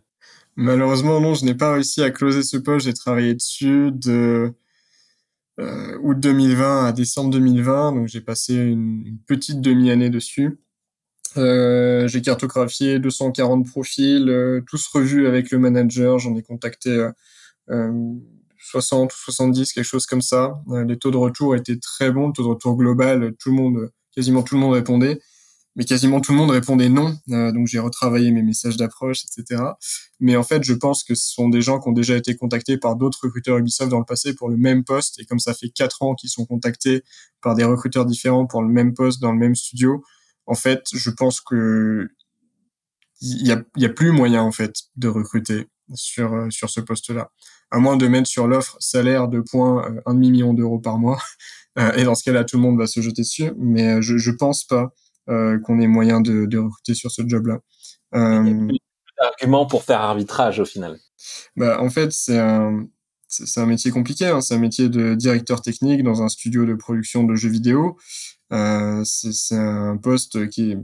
[0.57, 2.87] Malheureusement, non, je n'ai pas réussi à closer ce poste.
[2.87, 4.53] J'ai travaillé dessus de
[5.61, 10.59] euh, août 2020 à décembre 2020, donc j'ai passé une, petite demi-année dessus.
[11.37, 16.19] Euh, j'ai cartographié 240 profils, euh, tous revus avec le manager.
[16.19, 17.09] J'en ai contacté
[18.65, 20.61] 60 ou 70, quelque chose comme ça.
[20.71, 23.57] Euh, les taux de retour étaient très bons, le taux de retour global, tout le
[23.57, 25.21] monde, quasiment tout le monde répondait,
[25.77, 27.17] mais quasiment tout le monde répondait non.
[27.31, 29.63] Euh, donc j'ai retravaillé mes messages d'approche, etc.
[30.21, 32.79] Mais en fait, je pense que ce sont des gens qui ont déjà été contactés
[32.79, 35.71] par d'autres recruteurs Ubisoft dans le passé pour le même poste, et comme ça fait
[35.71, 37.03] quatre ans qu'ils sont contactés
[37.41, 40.03] par des recruteurs différents pour le même poste dans le même studio,
[40.47, 42.09] en fait, je pense que
[43.21, 46.81] il y a, y a plus moyen en fait de recruter sur euh, sur ce
[46.81, 47.31] poste-là
[47.75, 51.21] à moins de mettre sur l'offre salaire de points un demi million d'euros par mois.
[51.77, 53.51] Euh, et dans ce cas-là, tout le monde va se jeter dessus.
[53.59, 54.95] Mais euh, je, je pense pas
[55.27, 57.59] qu'on ait moyen de, de, recruter sur ce job-là.
[58.15, 58.69] Euh,
[59.19, 60.99] argument pour faire arbitrage au final.
[61.57, 62.87] Bah, en fait, c'est un,
[63.29, 64.27] c'est un métier compliqué.
[64.27, 64.41] Hein.
[64.41, 67.97] C'est un métier de directeur technique dans un studio de production de jeux vidéo.
[68.53, 70.77] Euh, c'est un poste qui,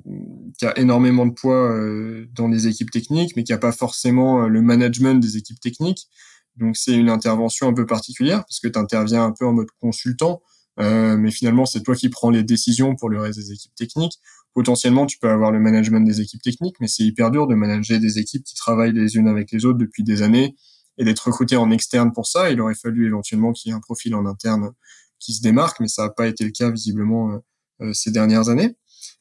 [0.59, 4.45] qui, a énormément de poids euh, dans les équipes techniques, mais qui n'a pas forcément
[4.45, 6.09] euh, le management des équipes techniques.
[6.57, 9.71] Donc c'est une intervention un peu particulière parce que tu interviens un peu en mode
[9.81, 10.43] consultant,
[10.81, 14.19] euh, mais finalement c'est toi qui prends les décisions pour le reste des équipes techniques.
[14.55, 18.01] Potentiellement tu peux avoir le management des équipes techniques, mais c'est hyper dur de manager
[18.01, 20.57] des équipes qui travaillent les unes avec les autres depuis des années
[20.99, 22.51] et d'être recruté en externe pour ça.
[22.51, 24.71] Il aurait fallu éventuellement qu'il y ait un profil en interne
[25.19, 27.39] qui se démarque, mais ça n'a pas été le cas visiblement euh,
[27.83, 28.77] euh, ces dernières années.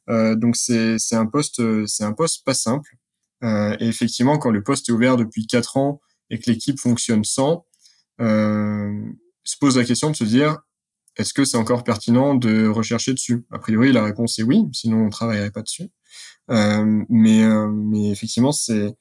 [0.09, 2.95] Euh, donc c'est un poste c'est un poste pas simple.
[3.43, 7.65] et effectivement, quand le poste est ouvert depuis quatre ans et que l'équipe fonctionne sans,
[8.19, 10.57] se pose la question de se dire
[11.19, 13.45] est-ce que c'est encore pertinent de rechercher dessus?
[13.51, 15.89] A priori, la réponse est oui, sinon on travaillerait pas dessus.
[16.49, 18.95] Euh, mais, mais effectivement, c'est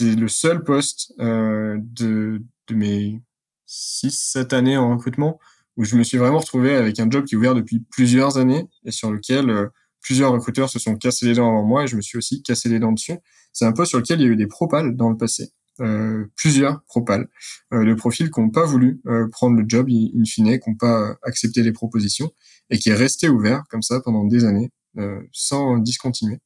[0.00, 3.22] le seul poste euh, de, de mes
[3.66, 5.38] 6-7 années en recrutement
[5.76, 8.68] où je me suis vraiment retrouvé avec un job qui est ouvert depuis plusieurs années
[8.84, 9.68] et sur lequel euh,
[10.00, 12.68] plusieurs recruteurs se sont cassés les dents avant moi et je me suis aussi cassé
[12.68, 13.18] les dents dessus.
[13.52, 15.50] C'est un poste sur lequel il y a eu des propales dans le passé.
[15.80, 17.26] Euh, plusieurs propales
[17.72, 20.76] euh, de profils qui n'ont pas voulu euh, prendre le job in fine, qui n'ont
[20.76, 22.30] pas accepté les propositions
[22.70, 26.38] et qui est resté ouvert comme ça pendant des années euh, sans discontinuer.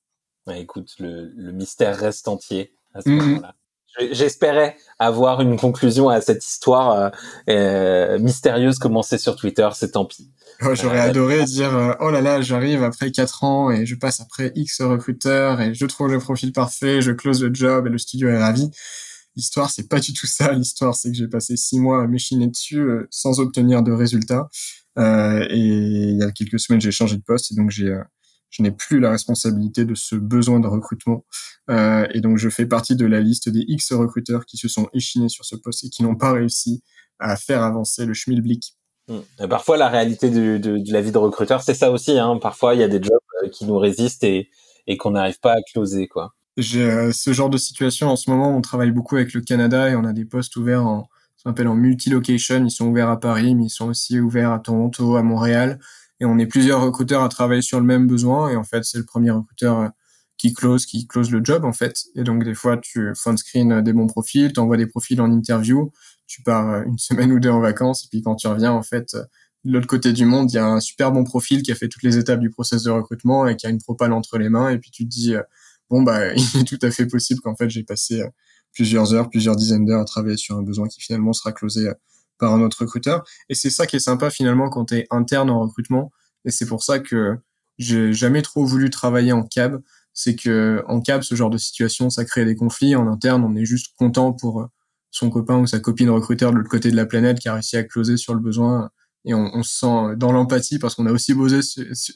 [0.46, 2.72] Ouais, écoute, le, le mystère reste entier.
[2.94, 3.42] Mm-hmm.
[4.12, 7.12] J'espérais avoir une conclusion à cette histoire
[7.50, 10.32] euh, mystérieuse commencée sur Twitter, c'est tant pis.
[10.72, 14.52] J'aurais euh, adoré dire oh là là, j'arrive après quatre ans et je passe après
[14.54, 18.28] X recruteurs et je trouve le profil parfait, je close le job et le studio
[18.28, 18.70] est ravi.
[19.36, 20.52] L'histoire, c'est pas du tout ça.
[20.52, 24.48] L'histoire, c'est que j'ai passé six mois à m'échiner dessus sans obtenir de résultats.
[24.96, 27.94] et il y a quelques semaines, j'ai changé de poste et donc j'ai
[28.50, 31.24] je n'ai plus la responsabilité de ce besoin de recrutement.
[31.70, 34.88] Euh, et donc, je fais partie de la liste des X recruteurs qui se sont
[34.92, 36.82] échinés sur ce poste et qui n'ont pas réussi
[37.18, 38.74] à faire avancer le schmilblick.
[39.08, 39.48] Mmh.
[39.48, 42.18] parfois, la réalité de, de, de, la vie de recruteur, c'est ça aussi.
[42.18, 42.38] Hein.
[42.40, 44.50] Parfois, il y a des jobs euh, qui nous résistent et,
[44.86, 46.08] et qu'on n'arrive pas à closer.
[46.08, 46.34] quoi.
[46.59, 48.54] J'ai euh, ce genre de situation en ce moment.
[48.54, 51.09] On travaille beaucoup avec le Canada et on a des postes ouverts en,
[51.44, 52.64] qu'on en multi-location.
[52.64, 55.78] Ils sont ouverts à Paris, mais ils sont aussi ouverts à Toronto, à Montréal.
[56.18, 58.50] Et on est plusieurs recruteurs à travailler sur le même besoin.
[58.50, 59.88] Et en fait c'est le premier recruteur euh,
[60.36, 62.06] qui close qui close le job en fait.
[62.16, 65.30] Et donc des fois tu phone screen des bons profils tu envoies des profils en
[65.30, 65.92] interview.
[66.26, 68.04] Tu pars euh, une semaine ou deux en vacances.
[68.04, 69.22] Et puis quand tu reviens en fait euh,
[69.64, 71.88] de l'autre côté du monde il y a un super bon profil qui a fait
[71.88, 74.70] toutes les étapes du process de recrutement et qui a une propale entre les mains.
[74.70, 75.34] Et puis tu te dis
[75.91, 78.22] bon bah il est tout à fait possible qu'en fait j'ai passé
[78.72, 81.91] plusieurs heures plusieurs dizaines d'heures à travailler sur un besoin qui finalement sera closé
[82.39, 83.24] par un autre recruteur.
[83.49, 86.11] Et c'est ça qui est sympa finalement quand tu interne en recrutement.
[86.45, 87.36] Et c'est pour ça que
[87.78, 89.80] j'ai jamais trop voulu travailler en cab.
[90.14, 92.97] C'est que en cab, ce genre de situation, ça crée des conflits.
[92.97, 94.66] En interne, on est juste content pour euh,
[95.11, 97.76] son copain ou sa copine recruteur de l'autre côté de la planète qui a réussi
[97.76, 98.91] à closer sur le besoin.
[99.24, 101.61] Et on, on se sent dans l'empathie parce qu'on a aussi bossé,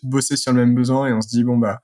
[0.03, 1.81] bossé sur le même besoin et on se dit bon bah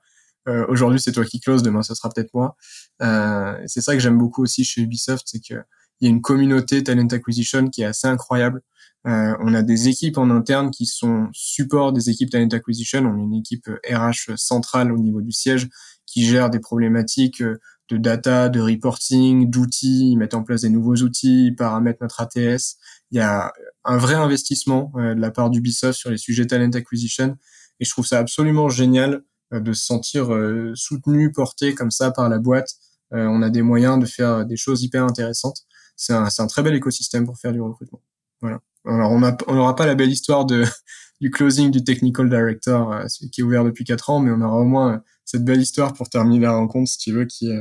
[0.47, 2.55] euh, aujourd'hui c'est toi qui close, demain ça sera peut-être moi.
[3.01, 5.55] Euh, c'est ça que j'aime beaucoup aussi chez Ubisoft, c'est que
[6.01, 8.61] il y a une communauté talent acquisition qui est assez incroyable.
[9.05, 13.05] Euh, on a des équipes en interne qui sont support des équipes talent acquisition.
[13.05, 15.67] On a une équipe RH centrale au niveau du siège
[16.05, 17.43] qui gère des problématiques
[17.89, 20.11] de data, de reporting, d'outils.
[20.11, 22.77] Ils mettent en place des nouveaux outils, ils paramètrent notre ATS.
[23.11, 23.51] Il y a
[23.83, 27.35] un vrai investissement euh, de la part d'Ubisoft sur les sujets talent acquisition.
[27.79, 29.21] Et je trouve ça absolument génial euh,
[29.51, 32.69] de se sentir euh, soutenu, porté comme ça par la boîte.
[33.11, 35.65] on a des moyens de faire des choses hyper intéressantes
[35.99, 38.01] c'est un, un, très bel écosystème pour faire du recrutement.
[38.41, 38.61] Voilà.
[38.85, 40.63] Alors on n'aura pas la belle histoire de
[41.21, 44.57] du closing du technical director euh, qui est ouvert depuis quatre ans, mais on aura
[44.57, 47.57] au moins euh, cette belle histoire pour terminer la rencontre, si tu veux, qui est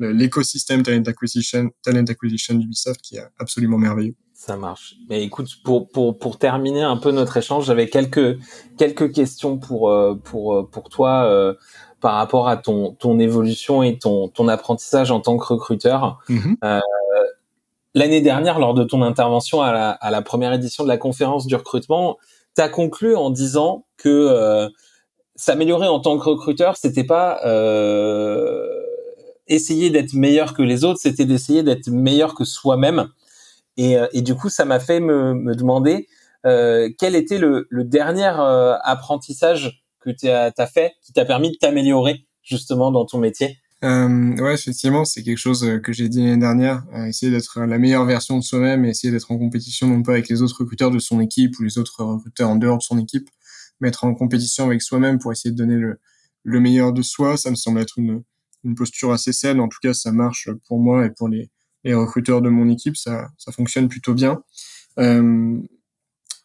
[0.00, 4.14] euh, l'écosystème talent acquisition, talent acquisition d'Ubisoft qui est absolument merveilleux.
[4.40, 4.94] Ça marche.
[5.10, 8.38] Mais écoute, pour pour pour terminer un peu notre échange, j'avais quelques
[8.78, 11.52] quelques questions pour pour pour toi euh,
[12.00, 16.20] par rapport à ton ton évolution et ton ton apprentissage en tant que recruteur.
[16.30, 16.56] Mm-hmm.
[16.64, 16.80] euh,
[17.94, 21.46] l'année dernière, lors de ton intervention à la, à la, première édition de la conférence
[21.46, 22.16] du recrutement,
[22.56, 24.70] tu as conclu en disant que euh,
[25.36, 28.70] s'améliorer en tant que recruteur, c'était pas euh,
[29.48, 33.10] essayer d'être meilleur que les autres, c'était d'essayer d'être meilleur que soi-même.
[33.76, 36.08] Et, euh, et, du coup, ça m'a fait me, me demander
[36.46, 41.50] euh, quel était le, le dernier euh, apprentissage que tu as, fait qui t'a permis
[41.50, 43.58] de t'améliorer justement dans ton métier?
[43.82, 46.84] Euh, ouais, effectivement, c'est quelque chose que j'ai dit l'année dernière.
[46.94, 50.12] Euh, essayer d'être la meilleure version de soi-même et essayer d'être en compétition non pas
[50.12, 52.98] avec les autres recruteurs de son équipe ou les autres recruteurs en dehors de son
[52.98, 53.28] équipe,
[53.80, 55.98] mais être en compétition avec soi-même pour essayer de donner le
[56.44, 57.36] le meilleur de soi.
[57.36, 58.22] Ça me semble être une,
[58.64, 59.60] une posture assez saine.
[59.60, 61.50] En tout cas, ça marche pour moi et pour les,
[61.84, 62.96] les recruteurs de mon équipe.
[62.96, 64.42] Ça, ça fonctionne plutôt bien.
[64.98, 65.58] Euh,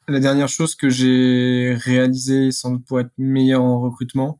[0.08, 4.40] la dernière chose que j'ai réalisé sans doute pour être meilleur en recrutement,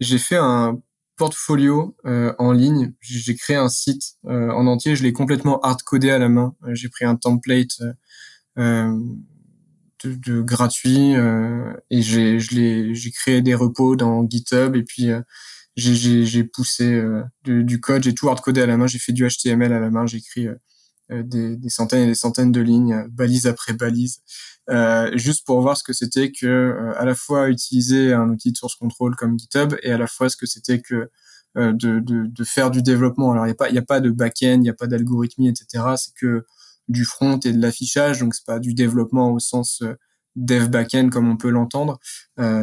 [0.00, 0.80] j'ai fait un
[1.16, 2.92] portfolio euh, en ligne.
[3.00, 4.96] J'ai créé un site euh, en entier.
[4.96, 6.54] Je l'ai complètement hard-codé à la main.
[6.64, 7.80] Euh, j'ai pris un template
[8.58, 8.92] euh,
[10.04, 11.14] de, de, gratuit
[11.90, 15.08] et j'ai créé des repos dans GitHub et puis
[15.76, 17.02] j'ai poussé
[17.44, 18.02] du, du, code.
[18.02, 18.86] J'ai tout hard-codé à la main.
[18.86, 20.06] J'ai fait du HTML à la main.
[20.06, 20.48] J'ai écrit
[21.10, 24.20] des, des, centaines et des centaines de lignes, balise après balise,
[24.68, 28.50] euh, juste pour voir ce que c'était que euh, à la fois utiliser un outil
[28.50, 31.08] de source control comme GitHub et à la fois ce que c'était que
[31.56, 33.30] euh, de, de, de, faire du développement.
[33.30, 35.48] Alors il n'y a pas il a pas de back-end, il n'y a pas d'algorithmie,
[35.48, 35.84] etc.
[35.96, 36.44] C'est que
[36.88, 39.82] du front et de l'affichage, donc c'est pas du développement au sens
[40.34, 41.98] dev back-end comme on peut l'entendre.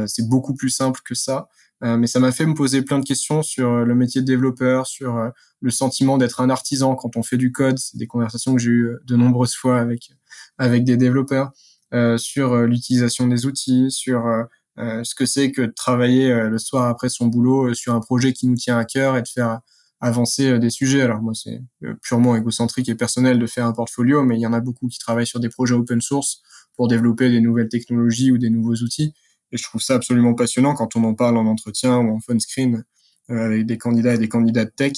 [0.07, 1.47] c'est beaucoup plus simple que ça.
[1.83, 5.31] Mais ça m'a fait me poser plein de questions sur le métier de développeur, sur
[5.59, 7.77] le sentiment d'être un artisan quand on fait du code.
[7.77, 10.11] C'est des conversations que j'ai eues de nombreuses fois avec
[10.57, 11.51] avec des développeurs.
[11.93, 16.57] Euh, sur euh, l'utilisation des outils, sur euh, ce que c'est que de travailler le
[16.57, 19.59] soir après son boulot sur un projet qui nous tient à cœur et de faire
[20.01, 21.03] avancer des sujets.
[21.03, 21.61] Alors moi, c'est
[22.01, 24.97] purement égocentrique et personnel de faire un portfolio, mais il y en a beaucoup qui
[24.97, 26.41] travaillent sur des projets open source
[26.75, 29.13] pour développer des nouvelles technologies ou des nouveaux outils.
[29.53, 32.41] Et je trouve ça absolument passionnant quand on en parle en entretien ou en phone
[32.41, 32.83] screen
[33.29, 34.93] avec des candidats et des candidats de tech.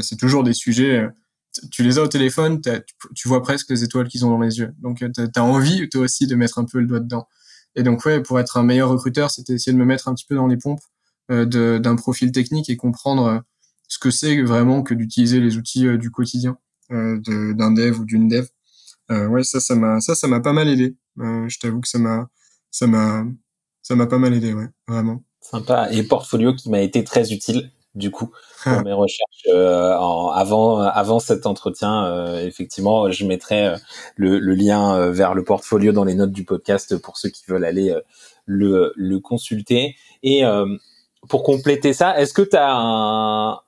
[0.00, 1.06] c'est toujours des sujets
[1.70, 2.60] tu les as au téléphone,
[3.14, 4.74] tu vois presque les étoiles qu'ils ont dans les yeux.
[4.78, 7.28] Donc, euh, tu as envie, toi aussi, de mettre un peu le doigt dedans.
[7.74, 10.26] Et donc, ouais, pour être un meilleur recruteur, c'était essayer de me mettre un petit
[10.26, 10.80] peu dans les pompes
[11.30, 11.44] euh,
[11.78, 13.38] d'un profil technique et comprendre euh,
[13.88, 16.58] ce que c'est vraiment que d'utiliser les outils du quotidien
[16.90, 18.46] d'un dev ou d'une dev.
[19.10, 20.96] ouais, ça, ça m'a, ça, ça m'a pas mal aidé.
[21.16, 22.28] je t'avoue que ça m'a,
[22.70, 23.24] ça m'a,
[23.86, 25.22] ça m'a pas mal aidé, ouais, vraiment.
[25.40, 25.88] Sympa.
[25.92, 28.32] Et portfolio qui m'a été très utile du coup
[28.64, 33.76] pour mes recherches euh, en, avant avant cet entretien euh, effectivement je mettrai euh,
[34.16, 37.64] le, le, lien vers le portfolio dans les notes du podcast pour ceux qui veulent
[37.64, 37.96] aller
[38.44, 40.42] le, le consulter et
[41.28, 43.60] pour compléter ça est-ce que tu as un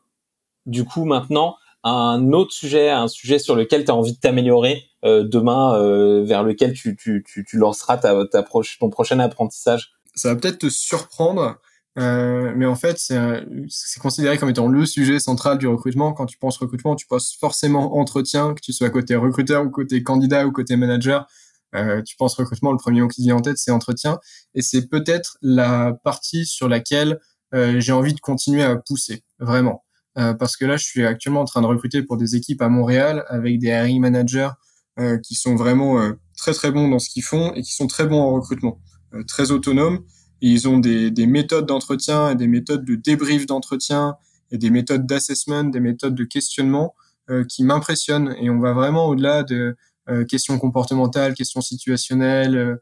[0.66, 4.85] du coup maintenant un autre sujet un sujet sur lequel tu as envie de t'améliorer
[5.05, 9.97] demain vers lequel tu, tu, tu, tu lanceras ta, ta proche, ton prochain apprentissage?
[10.19, 11.59] Ça va peut-être te surprendre
[11.99, 16.12] euh, mais en fait, c'est considéré comme étant le sujet central du recrutement.
[16.12, 20.03] Quand tu penses recrutement, tu penses forcément entretien, que tu sois côté recruteur ou côté
[20.05, 21.27] candidat ou côté manager.
[21.75, 24.21] Euh, tu penses recrutement, le premier mot qui vient en tête, c'est entretien.
[24.55, 27.19] Et c'est peut-être la partie sur laquelle
[27.55, 29.85] euh, j'ai envie de continuer à pousser, vraiment.
[30.19, 32.69] Euh, parce que là, je suis actuellement en train de recruter pour des équipes à
[32.69, 34.51] Montréal avec des hiring managers
[34.99, 37.87] euh, qui sont vraiment euh, très très bons dans ce qu'ils font et qui sont
[37.87, 38.81] très bons en recrutement,
[39.27, 40.01] très autonomes
[40.41, 44.17] ils ont des, des méthodes d'entretien et des méthodes de débrief d'entretien
[44.51, 46.95] et des méthodes d'assessment, des méthodes de questionnement
[47.31, 48.35] euh, qui m'impressionnent.
[48.41, 49.77] Et on va vraiment au-delà de
[50.09, 52.77] euh, questions comportementales, questions situationnelles, euh,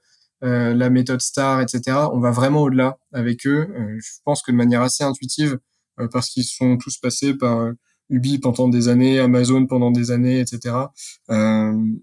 [0.44, 1.96] euh la méthode STAR, etc.
[2.12, 3.68] On va vraiment au-delà avec eux.
[3.74, 5.58] Euh, je pense que de manière assez intuitive,
[6.12, 7.72] parce qu'ils sont tous passés par
[8.10, 10.76] Ubi pendant des années, Amazon pendant des années, etc.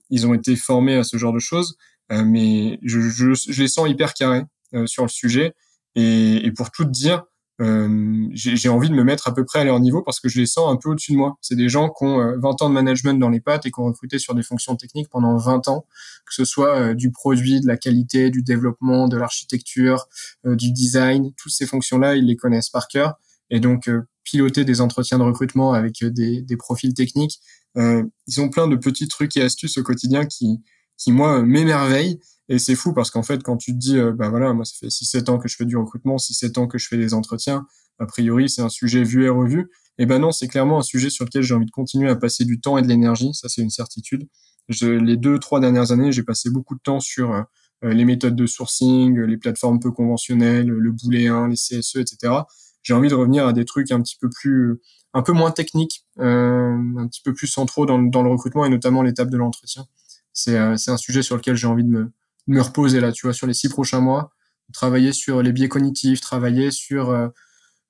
[0.10, 1.78] ils ont été formés à ce genre de choses,
[2.10, 4.43] mais je, je, je les sens hyper carrés.
[4.76, 5.54] Euh, sur le sujet.
[5.93, 7.24] Et, et, pour tout dire,
[7.62, 10.39] euh, j'ai envie de me mettre à peu près à leur niveau parce que je
[10.39, 11.38] les sens un peu au-dessus de moi.
[11.41, 13.80] C'est des gens qui ont 20 euh, ans de management dans les pattes et qui
[13.80, 15.86] ont recruté sur des fonctions techniques pendant 20 ans,
[16.26, 20.08] que ce soit du produit, de la qualité, du développement, de l'architecture,
[20.43, 23.14] du design, toutes ces fonctions-là, ils les connaissent par cœur.
[23.51, 23.91] Et donc,
[24.24, 27.39] piloter des entretiens de recrutement avec des, des profils techniques,
[27.76, 30.64] ils ont plein de petits trucs et astuces au quotidien qui,
[30.98, 32.20] qui moi, m'émerveillent
[32.50, 34.74] et c'est fou parce qu'en fait, quand tu te dis, euh, bah voilà, moi ça
[34.80, 37.66] fait 6-7 ans que je fais du recrutement, 6-7 ans que je fais des entretiens,
[38.00, 39.70] a priori c'est un sujet vu et revu.
[39.98, 42.46] Et ben non, c'est clairement un sujet sur lequel j'ai envie de continuer à passer
[42.46, 44.28] du temps et de l'énergie, ça c'est une certitude.
[44.70, 48.36] Je, les deux, trois dernières années, j'ai passé beaucoup de temps sur euh, les méthodes
[48.36, 52.34] de sourcing, les plateformes peu conventionnelles, le booléen, les CSE, etc.
[52.82, 54.80] J'ai envie de revenir à des trucs un petit peu plus,
[55.14, 58.70] un peu moins techniques, euh, un petit peu plus centraux dans, dans le recrutement et
[58.70, 59.86] notamment l'étape de l'entretien.
[60.34, 62.10] C'est euh, un sujet sur lequel j'ai envie de
[62.48, 64.32] me, reposer là, tu vois, sur les six prochains mois,
[64.74, 67.28] travailler sur les biais cognitifs, travailler sur euh,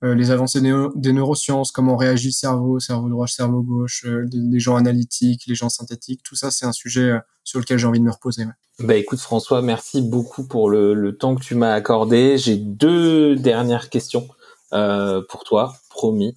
[0.04, 4.76] euh, les avancées des neurosciences, comment réagit le cerveau, cerveau droit, cerveau gauche, les, gens
[4.76, 7.14] analytiques, les gens synthétiques, tout ça, c'est un sujet
[7.46, 8.44] sur lequel j'ai envie de me reposer.
[8.80, 12.38] Bah écoute François, merci beaucoup pour le temps que tu m'as accordé.
[12.38, 14.28] J'ai deux dernières questions
[14.72, 16.36] pour toi, promis.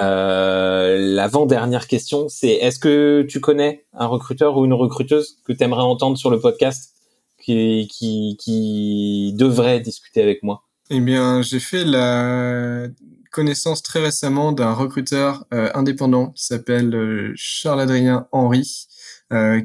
[0.00, 5.82] L'avant-dernière question, c'est est-ce que tu connais un recruteur ou une recruteuse que tu aimerais
[5.82, 6.94] entendre sur le podcast
[7.42, 10.64] qui, qui, qui devrait discuter avec moi?
[10.90, 12.88] Eh bien, j'ai fait la
[13.30, 18.86] connaissance très récemment d'un recruteur indépendant qui s'appelle Charles-Adrien Henry,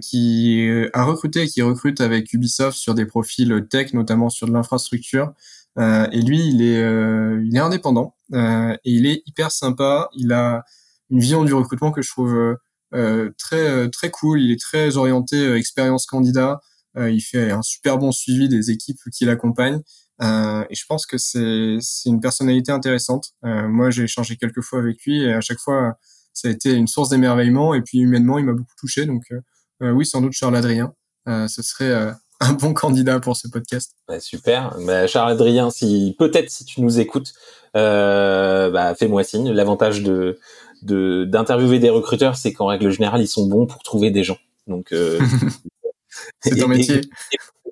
[0.02, 4.54] qui a recruté et qui recrute avec Ubisoft sur des profils tech, notamment sur de
[4.54, 5.34] l'infrastructure.
[5.78, 6.82] et lui, il est,
[7.46, 10.10] il est indépendant et il est hyper sympa.
[10.16, 10.64] Il a
[11.10, 12.58] une vision du recrutement que je trouve
[12.94, 14.42] euh, très euh, très cool.
[14.42, 16.60] Il est très orienté euh, expérience candidat.
[16.98, 19.82] il fait un super bon suivi des équipes qui l'accompagnent.
[20.22, 23.34] et je pense que c'est c'est une personnalité intéressante.
[23.44, 25.98] moi, j'ai échangé quelques fois avec lui et à chaque fois,
[26.34, 27.74] ça a été une source d'émerveillement.
[27.74, 29.06] Et puis humainement, il m'a beaucoup touché.
[29.06, 29.24] Donc
[29.82, 30.94] oui, sans doute Charles Adrien.
[31.28, 33.96] ce serait un bon candidat pour ce podcast.
[34.08, 34.76] Bah, super.
[34.86, 37.34] Bah, Charles Adrien, si peut-être si tu nous écoutes,
[37.76, 39.52] euh, bah, fais-moi signe.
[39.52, 40.40] L'avantage de
[40.82, 44.38] de d'interviewer des recruteurs, c'est qu'en règle générale, ils sont bons pour trouver des gens.
[44.68, 45.20] Donc euh,
[46.42, 47.02] c'est ton métier.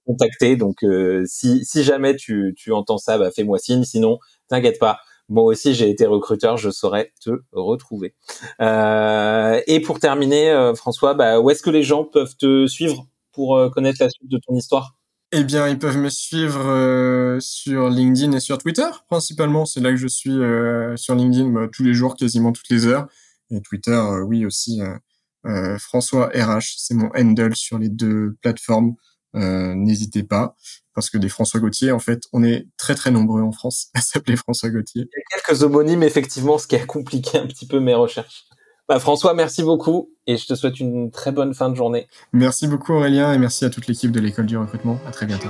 [0.05, 0.55] contacter.
[0.55, 3.83] Donc euh, si si jamais tu tu entends ça, bah fais-moi signe.
[3.83, 4.99] Sinon, t'inquiète pas.
[5.29, 8.15] Moi aussi, j'ai été recruteur, je saurais te retrouver.
[8.61, 13.05] Euh, et pour terminer, euh, François, bah, où est-ce que les gens peuvent te suivre?
[13.37, 14.97] Pour euh, connaître la suite de ton histoire?
[15.31, 19.65] Eh bien, ils peuvent me suivre euh, sur LinkedIn et sur Twitter, principalement.
[19.65, 22.87] C'est là que je suis euh, sur LinkedIn bah, tous les jours, quasiment toutes les
[22.87, 23.07] heures.
[23.51, 24.81] Et Twitter, euh, oui aussi.
[25.79, 28.95] François RH, c'est mon handle sur les deux plateformes.
[29.33, 30.55] N'hésitez pas,
[30.93, 34.01] parce que des François Gauthier, en fait, on est très très nombreux en France à
[34.01, 35.03] s'appeler François Gauthier.
[35.03, 38.43] Il y a quelques homonymes, effectivement, ce qui a compliqué un petit peu mes recherches.
[38.87, 42.07] Bah, François, merci beaucoup et je te souhaite une très bonne fin de journée.
[42.31, 44.97] Merci beaucoup Aurélien et merci à toute l'équipe de l'école du recrutement.
[45.05, 45.49] À très bientôt.